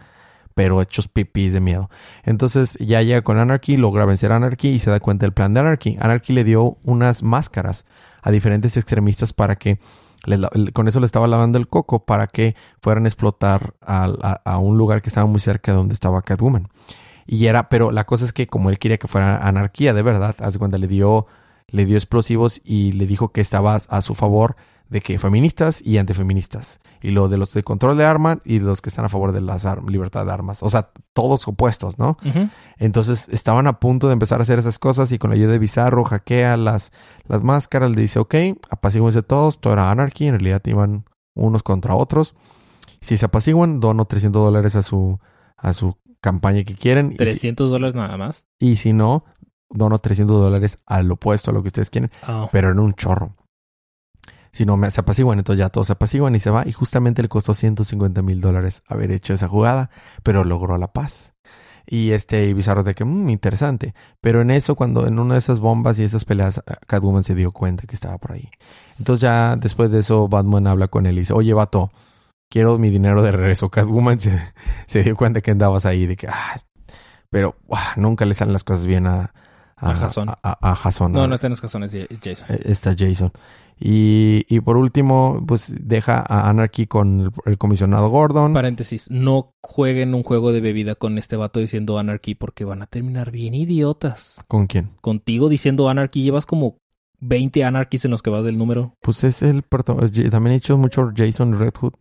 [0.54, 1.90] pero hechos pipis de miedo.
[2.24, 5.54] Entonces ya llega con Anarchy, logra vencer a Anarchy y se da cuenta del plan
[5.54, 5.98] de Anarchy.
[6.00, 7.86] Anarchy le dio unas máscaras
[8.28, 9.80] a diferentes extremistas para que
[10.74, 14.78] con eso le estaba lavando el coco para que fueran a explotar a, a un
[14.78, 16.68] lugar que estaba muy cerca de donde estaba Catwoman.
[17.26, 20.36] Y era, pero la cosa es que como él quería que fuera anarquía de verdad,
[20.40, 21.28] hace cuenta le dio,
[21.68, 24.58] le dio explosivos y le dijo que estaba a su favor
[24.90, 26.80] de que feministas y antifeministas.
[27.02, 29.42] Y lo de los de control de armas y los que están a favor de
[29.42, 29.58] la
[29.88, 30.64] libertad de armas.
[30.64, 32.18] O sea, todos opuestos, ¿no?
[32.78, 35.60] Entonces estaban a punto de empezar a hacer esas cosas y con la ayuda de
[35.60, 36.92] Bizarro hackea las,
[37.28, 38.36] las máscaras, le dice, ok,
[38.70, 42.36] apaciguense todos, todo era Anarchy, en realidad iban unos contra otros.
[43.02, 45.20] Si se apaciguan, dono 300 dólares a su,
[45.56, 47.08] a su campaña que quieren.
[47.08, 48.48] Y si, 300 dólares nada más.
[48.60, 49.24] y si no,
[49.70, 53.34] dono 300 dólares al opuesto a lo que ustedes quieren, Ah, pero en un chorro.
[54.58, 56.68] Si no me- se apaciguan, entonces ya todos se apaciguan y se va.
[56.68, 59.92] Y justamente le costó 150 mil dólares haber hecho esa jugada,
[60.24, 61.34] pero logró la paz.
[61.86, 63.94] Y este y Bizarro de que, mmm, interesante.
[64.20, 67.36] Pero en eso, cuando en una de esas bombas y esas peleas, eh, Catwoman se
[67.36, 68.50] dio cuenta que estaba por ahí.
[69.00, 71.92] Entonces ya después de eso, Batman habla con él y dice, oye, vato,
[72.50, 73.70] quiero mi dinero de regreso.
[73.72, 74.38] Catwoman se,
[74.88, 76.60] se dio cuenta que andabas ahí, de que, ah,
[77.30, 79.32] pero ah, nunca le salen las cosas bien a,
[79.78, 80.30] A Jason.
[80.30, 81.92] A, a- a Jason, no, no está en los casones,
[82.24, 82.46] Jason.
[82.50, 83.32] eh, está Jason.
[83.80, 88.54] Y, y por último, pues deja a Anarchy con el, el comisionado Gordon.
[88.54, 92.88] Paréntesis, no jueguen un juego de bebida con este vato diciendo Anarchy porque van a
[92.88, 94.42] terminar bien idiotas.
[94.48, 94.90] ¿Con quién?
[95.02, 96.78] Contigo diciendo Anarchy, llevas como
[97.20, 101.12] 20 Anarchies en los que vas del número, Pues es el También he hecho mucho
[101.16, 101.94] Jason Red Hood.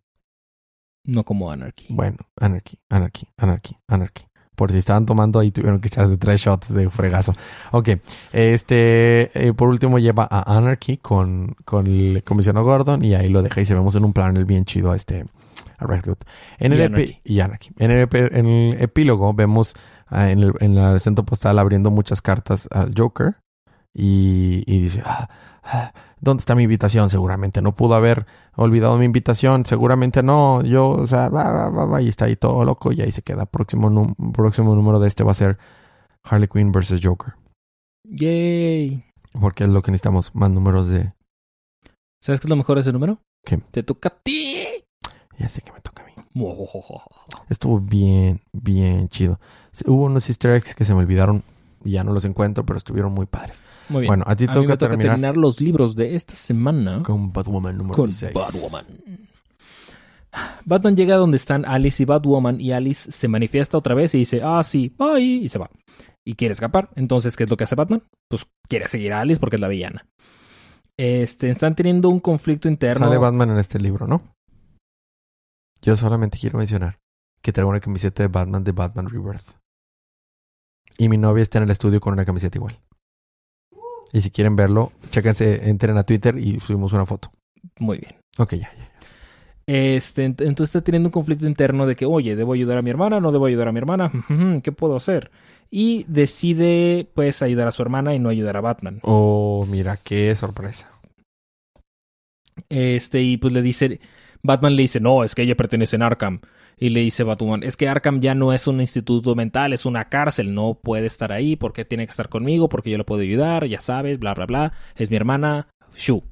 [1.05, 1.87] no como Anarchy.
[1.91, 4.25] Bueno, Anarchy, Anarchy, Anarchy, Anarchy.
[4.57, 7.35] Por si estaban tomando ahí tuvieron que echarse tres shots de fregazo.
[7.71, 7.91] Ok.
[8.33, 13.43] Este, eh, por último lleva a Anarchy con, con el comisionado Gordon y ahí lo
[13.43, 15.27] deja y se vemos en un plan bien chido a este
[15.79, 16.17] a Red Hood.
[16.59, 17.21] En Y el Anarchy.
[17.25, 17.71] y Anarchy.
[17.79, 19.75] En el, epi- en el epílogo vemos
[20.09, 23.37] ah, en, el, en el centro postal abriendo muchas cartas al Joker
[23.93, 25.29] y, y dice, ah,
[26.21, 27.11] ¿dónde está mi invitación?
[27.11, 31.85] Seguramente no pudo haber olvidado mi invitación, seguramente no, yo, o sea, va, va, va,
[31.85, 33.47] va, y está ahí todo loco y ahí se queda.
[33.47, 35.59] Próximo, próximo número de este va a ser
[36.25, 37.35] Harley Quinn versus Joker,
[38.05, 39.05] Yay.
[39.41, 41.13] porque es lo que necesitamos, más números de...
[42.21, 43.19] ¿Sabes qué es lo mejor de ese número?
[43.45, 43.59] ¿Qué?
[43.71, 44.65] Te toca a ti.
[45.39, 46.13] Ya sé que me toca a mí.
[47.49, 49.39] Estuvo bien, bien chido.
[49.87, 51.45] Hubo unos easter eggs que se me olvidaron
[51.87, 53.63] y ya no los encuentro, pero estuvieron muy padres.
[53.89, 54.11] Muy bien.
[54.11, 57.03] Bueno, a ti a mí toca, me toca terminar, terminar los libros de esta semana
[57.03, 58.35] con Batwoman número con 16.
[58.35, 58.85] Batwoman.
[60.65, 64.43] Batman llega donde están Alice y Batwoman y Alice se manifiesta otra vez y dice,
[64.45, 65.71] ah, sí, bye, y se va.
[66.25, 66.91] Y quiere escapar.
[66.97, 68.03] Entonces, ¿qué es lo que hace Batman?
[68.29, 70.07] Pues quiere seguir a Alice porque es la villana.
[70.99, 73.07] Este, están teniendo un conflicto interno.
[73.07, 74.23] Sale Batman en este libro, ¿no?
[75.83, 76.99] Yo solamente quiero mencionar
[77.43, 79.55] que traigo una camiseta de Batman de Batman Rebirth.
[80.99, 82.79] Y mi novia está en el estudio con una camiseta igual.
[84.13, 87.31] Y si quieren verlo, chéquense, entren a Twitter y subimos una foto.
[87.79, 88.17] Muy bien.
[88.39, 88.91] Ok, ya, ya.
[89.67, 92.91] Este, ent- entonces está teniendo un conflicto interno de que, oye, ¿debo ayudar a mi
[92.91, 93.19] hermana?
[93.21, 94.13] ¿No debo ayudar a mi hermana?
[94.63, 95.31] ¿Qué puedo hacer?
[95.71, 99.01] Y decide, pues, ayudar a su hermana y no ayudar a Batman.
[99.03, 100.89] Oh, mira, qué sorpresa.
[102.69, 104.01] Este, y pues le dice,
[104.43, 106.41] Batman le dice, no, es que ella pertenece a Arkham.
[106.79, 110.11] Y le dice Batman, es que Arkham ya no es un instituto mental, es una
[110.11, 113.67] cárcel, no puede estar ahí, porque tiene que estar conmigo, porque yo le puedo ayudar,
[113.67, 116.23] ya sabes, bla, bla, bla, es mi hermana, Shu.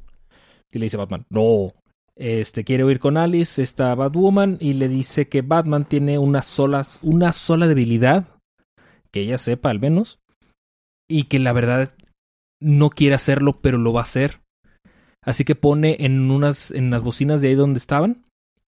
[0.71, 1.73] Y le dice Batman, no.
[2.17, 6.87] Este, quiere ir con Alice, está Batwoman, y le dice que Batman tiene una sola,
[7.01, 8.29] una sola debilidad,
[9.11, 10.19] que ella sepa al menos,
[11.09, 11.95] y que la verdad
[12.61, 14.41] no quiere hacerlo, pero lo va a hacer.
[15.23, 18.25] Así que pone en unas en las bocinas de ahí donde estaban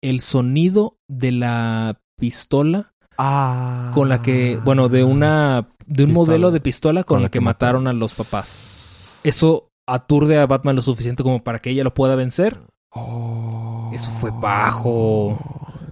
[0.03, 2.93] el sonido de la pistola
[3.23, 3.91] Ah.
[3.95, 6.27] con la que, bueno, de una de un Pistola.
[6.27, 9.19] modelo de pistola con, la que, mataron a los papás.
[9.25, 12.59] Eso aturde a Batman lo suficiente como para que ella lo pueda vencer.
[12.95, 13.91] Oh.
[13.93, 15.39] Eso fue bajo.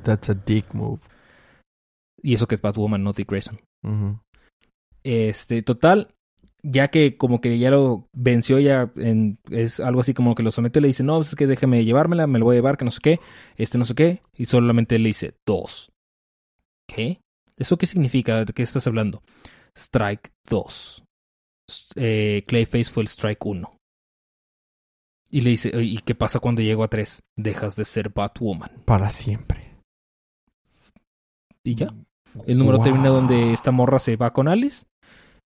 [0.04, 1.00] That's a dick move.
[2.22, 3.58] Y eso que es Batwoman, no Dick Grayson.
[5.04, 6.14] Este, total,
[6.70, 10.50] ya que como que ya lo venció, ya en, es algo así como que lo
[10.50, 12.76] somete y le dice, no, pues es que déjeme llevármela, me lo voy a llevar,
[12.76, 13.20] que no sé qué,
[13.56, 15.90] este no sé qué, y solamente le dice dos.
[16.86, 17.20] ¿Qué?
[17.56, 18.44] ¿Eso qué significa?
[18.44, 19.22] ¿De qué estás hablando?
[19.76, 21.04] Strike 2.
[21.68, 23.76] S- Eh, Clayface fue el Strike 1.
[25.30, 27.20] Y le dice, ¿y qué pasa cuando llego a 3?
[27.36, 28.70] Dejas de ser Batwoman.
[28.86, 29.74] Para siempre.
[31.64, 31.92] Y ya.
[32.46, 32.84] El número Wow.
[32.84, 34.86] termina donde esta morra se va con Alice.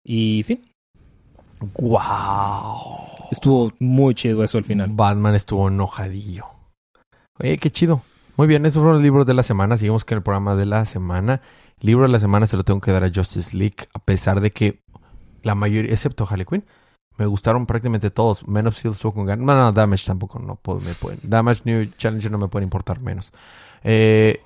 [0.03, 0.70] Y fin.
[1.80, 3.30] Wow.
[3.32, 4.89] Estuvo muy chido eso al final.
[4.91, 6.45] Batman estuvo enojadillo.
[7.39, 8.01] Oye, qué chido.
[8.38, 9.78] Muy bien, esos fueron los libros de la semana.
[9.78, 11.41] Seguimos con el programa de la semana.
[11.80, 14.41] El libro de la semana se lo tengo que dar a Justice League, a pesar
[14.41, 14.82] de que
[15.43, 16.66] la mayoría, excepto Harley Quinn,
[17.18, 18.47] me gustaron prácticamente todos.
[18.47, 19.45] Man of Steel estuvo con ganas.
[19.45, 21.20] No, no, Damage tampoco no puedo, me pueden.
[21.24, 23.32] Damage New Challenger no me puede importar menos.
[23.84, 24.41] Eh,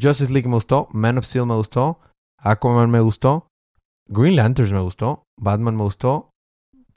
[0.00, 0.88] Justice League me gustó.
[0.92, 1.98] Man of Steel me gustó.
[2.38, 3.48] Aquaman me gustó.
[4.08, 5.24] Green Lanterns me gustó.
[5.38, 6.29] Batman me gustó.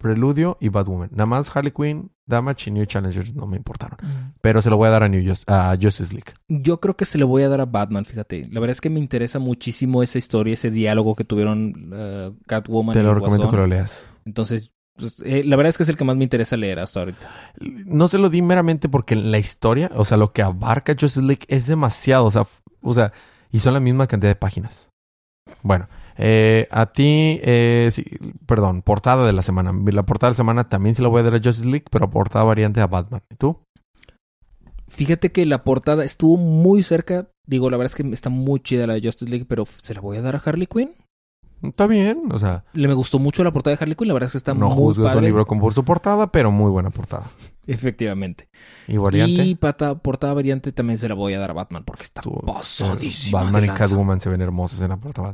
[0.04, 1.10] Preludio y Batwoman.
[1.12, 3.98] Nada más Harley Quinn, Damage y New Challengers no me importaron.
[4.42, 6.34] Pero se lo voy a dar a, New Just- a Justice League.
[6.50, 8.50] Yo creo que se le voy a dar a Batman, fíjate.
[8.52, 12.94] La verdad es que me interesa muchísimo esa historia, ese diálogo que tuvieron eh, Catwoman
[12.94, 14.12] Te y lo recomiendo que lo leas.
[14.26, 17.00] Entonces, pues, eh, la verdad es que es el que más me interesa leer hasta
[17.00, 17.30] ahorita.
[17.86, 21.46] No se lo di meramente porque la historia, o sea, lo que abarca Justice League
[21.48, 22.26] es demasiado.
[22.26, 22.46] O sea,
[22.82, 23.14] o sea
[23.52, 24.90] y son la misma cantidad de páginas.
[25.62, 25.88] Bueno,
[26.18, 28.06] eh, a ti, eh, sí,
[28.46, 29.72] perdón, portada de la semana.
[29.92, 32.10] La portada de la semana también se la voy a dar a Justice League, pero
[32.10, 33.22] portada variante a Batman.
[33.32, 33.60] ¿Y tú?
[34.88, 37.28] Fíjate que la portada estuvo muy cerca.
[37.48, 40.02] Digo, la verdad es que está muy chida la de Justice League, pero ¿se la
[40.02, 40.92] voy a dar a Harley Quinn?
[41.64, 44.28] Está bien, o sea, Le me gustó mucho la portada de Harley Quinn, la verdad
[44.28, 45.20] es que está no muy juzgas padre.
[45.20, 47.24] un libro con por su portada, pero muy buena portada.
[47.66, 48.50] Efectivamente.
[48.88, 49.44] Y variante.
[49.46, 52.34] Y pata- portada variante también se la voy a dar a Batman porque está Tú-
[52.46, 53.68] pasadísima Batman y.
[53.70, 55.32] Catwoman se ven hermosos en la portada.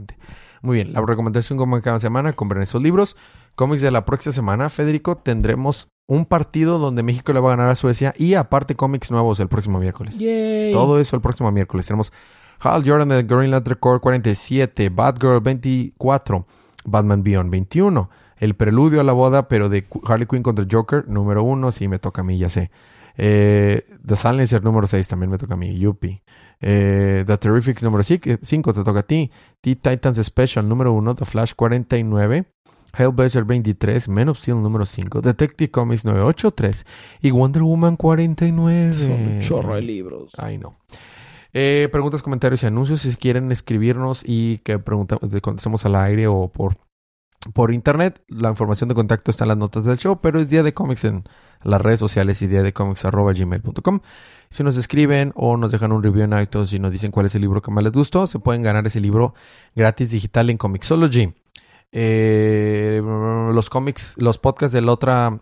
[0.61, 3.15] Muy bien, la recomendación como cada semana, compren esos libros.
[3.55, 7.69] Cómics de la próxima semana, Federico, tendremos un partido donde México le va a ganar
[7.69, 10.17] a Suecia y aparte cómics nuevos el próximo miércoles.
[10.17, 10.71] Yay.
[10.71, 11.85] Todo eso el próximo miércoles.
[11.85, 12.11] Tenemos
[12.59, 16.45] Hal Jordan de Green Lantern Corps 47, Batgirl 24,
[16.85, 21.43] Batman Beyond 21, El Preludio a la Boda, pero de Harley Quinn contra Joker, número
[21.43, 22.71] 1, sí me toca a mí, ya sé.
[23.17, 26.23] Eh, The Silencer número 6 también me toca a mí, Yuppie.
[26.61, 29.31] Eh, The Terrific número 5 te toca a ti.
[29.61, 32.45] Teen Titans Special número 1, The Flash 49.
[32.97, 36.85] Hellblazer 23, Men of Steel número 5, Detective Comics 983
[37.21, 38.93] y Wonder Woman 49.
[38.93, 40.31] Son un chorro de libros.
[40.37, 40.75] Ay, no.
[41.53, 43.01] Eh, preguntas, comentarios y anuncios.
[43.01, 46.77] Si quieren escribirnos y que preguntamos, contestemos al aire o por,
[47.53, 50.61] por internet, la información de contacto está en las notas del show, pero es Día
[50.61, 51.23] de Cómics en
[51.63, 52.73] las redes sociales y día de
[53.03, 54.01] arroba gmail.com.
[54.49, 57.35] Si nos escriben o nos dejan un review en iTunes y nos dicen cuál es
[57.35, 59.33] el libro que más les gustó, se pueden ganar ese libro
[59.75, 61.33] gratis digital en Comixology.
[61.91, 65.39] Eh, los cómics, los podcasts del otra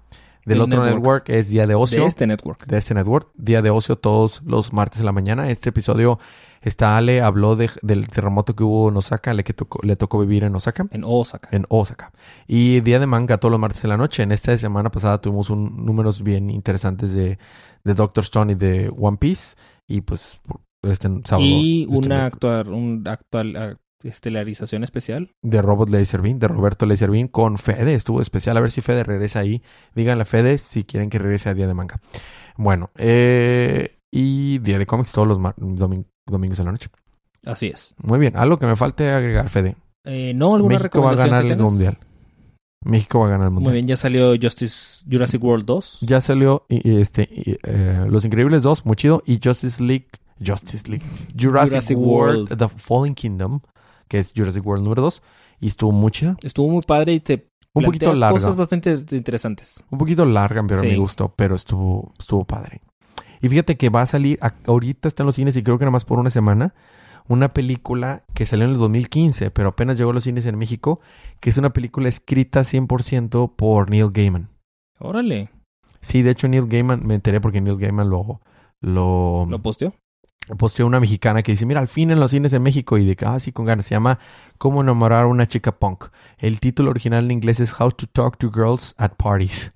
[0.48, 0.96] del Del otro network.
[1.28, 2.66] network es Día de Ocio De este network.
[2.66, 3.30] de este network.
[3.36, 5.50] Día de ocio todos los martes en la mañana.
[5.50, 6.20] Este episodio
[6.62, 10.20] está Ale, habló de- del terremoto que hubo en Osaka, le, que tocó, le tocó
[10.20, 10.88] vivir en Osaka.
[10.92, 11.50] En Osaka.
[11.52, 12.12] En Osaka.
[12.48, 14.24] Y día de manga todos los martes en la noche.
[14.24, 17.38] En esta semana pasada tuvimos un, números bien interesantes de,
[17.84, 19.56] de Doctor Stone y de One Piece.
[19.88, 20.40] Y pues
[20.82, 21.46] este sábado.
[21.46, 25.32] y este, una actual, un actual estelarización especial.
[25.42, 27.94] de Robert Laserbeam, de Roberto Laserbeam con Fede.
[27.94, 28.58] Estuvo especial.
[28.58, 29.62] A ver si Fede regresa ahí.
[29.96, 32.00] Díganle a Fede si quieren que regrese a Día de Manga.
[32.58, 35.38] Bueno, eh, y Día de Cómics todos los
[36.26, 36.90] domingos en la noche.
[37.46, 37.94] Así es.
[38.04, 38.36] Muy bien.
[38.38, 39.76] Algo que me falte agregar, Fede.
[40.04, 41.58] Eh, ¿No alguna México va a ganar el?
[41.58, 41.98] Mundial.
[42.86, 43.74] México va a ganar el Muy Mundial.
[43.74, 46.00] bien, ya salió Justice Jurassic World 2.
[46.02, 47.28] Ya salió este,
[47.64, 49.24] eh, Los Increíbles 2, muy chido.
[49.26, 50.08] Y Justice League,
[50.46, 51.06] Justice League,
[51.38, 52.58] Jurassic, Jurassic World, World.
[52.58, 53.60] The Fallen Kingdom,
[54.08, 55.22] que es Jurassic World número 2.
[55.60, 56.36] Y estuvo muy chido.
[56.44, 58.34] Estuvo muy padre y te Un poquito larga.
[58.34, 59.84] cosas bastante interesantes.
[59.90, 60.88] Un poquito larga, pero Sí.
[60.88, 62.82] me gustó, pero estuvo, estuvo padre.
[63.42, 65.92] Y fíjate que va a salir, ahorita está en los cines y creo que nada
[65.92, 66.74] más por una semana,
[67.28, 71.00] una película que salió en el 2015, pero apenas llegó a los cines en México,
[71.40, 74.50] que es una película escrita 100% por Neil Gaiman.
[75.00, 75.50] Órale.
[76.02, 78.42] Sí, de hecho Neil Gaiman, me enteré porque Neil Gaiman lo,
[78.82, 79.94] lo, ¿Lo posteó?
[80.58, 83.16] Posteó una mexicana que dice, mira, al fin en los cines en México y de
[83.16, 84.20] que, ah, sí, con ganas, se llama
[84.58, 86.06] Cómo enamorar a una chica punk.
[86.38, 89.74] El título original en inglés es How to Talk to Girls at Parties.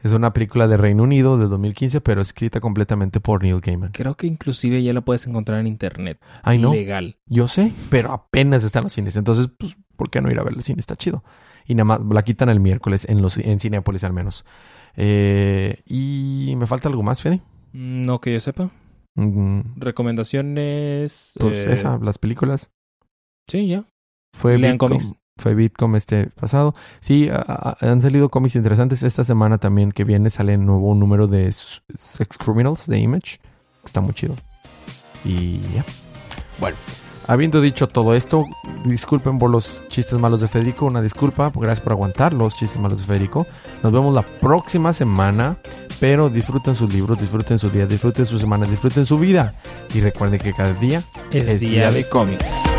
[0.00, 3.90] Es una película de Reino Unido del 2015, pero escrita completamente por Neil Gaiman.
[3.92, 6.20] Creo que inclusive ya la puedes encontrar en internet.
[6.42, 7.16] Ay, no, Legal.
[7.26, 9.16] yo sé, pero apenas está en los cines.
[9.16, 10.80] Entonces, pues, ¿por qué no ir a ver el cine?
[10.80, 11.24] Está chido.
[11.66, 14.44] Y nada más la quitan el miércoles en los en Cinepolis al menos.
[14.96, 17.40] Eh, y me falta algo más, Fede.
[17.72, 18.70] No que yo sepa.
[19.76, 21.32] Recomendaciones.
[21.38, 22.70] Pues eh, esa, las películas.
[23.48, 23.84] Sí, ya.
[24.34, 25.14] Fue Lean Bitcom, cómics.
[25.38, 26.74] fue Bitcom este pasado.
[27.00, 29.02] Sí, a- a- han salido cómics interesantes.
[29.02, 33.38] Esta semana también que viene sale un nuevo número de Sex Criminals de Image.
[33.84, 34.34] Está muy chido.
[35.24, 35.84] Y ya.
[36.60, 36.76] Bueno,
[37.28, 38.44] Habiendo dicho todo esto,
[38.84, 43.00] disculpen por los chistes malos de Federico, una disculpa, gracias por aguantar los chistes malos
[43.00, 43.46] de Federico.
[43.82, 45.56] Nos vemos la próxima semana,
[45.98, 49.54] pero disfruten sus libros, disfruten su día, disfruten su semana, disfruten su vida
[49.92, 51.02] y recuerden que cada día
[51.32, 52.75] Es, día de cómics.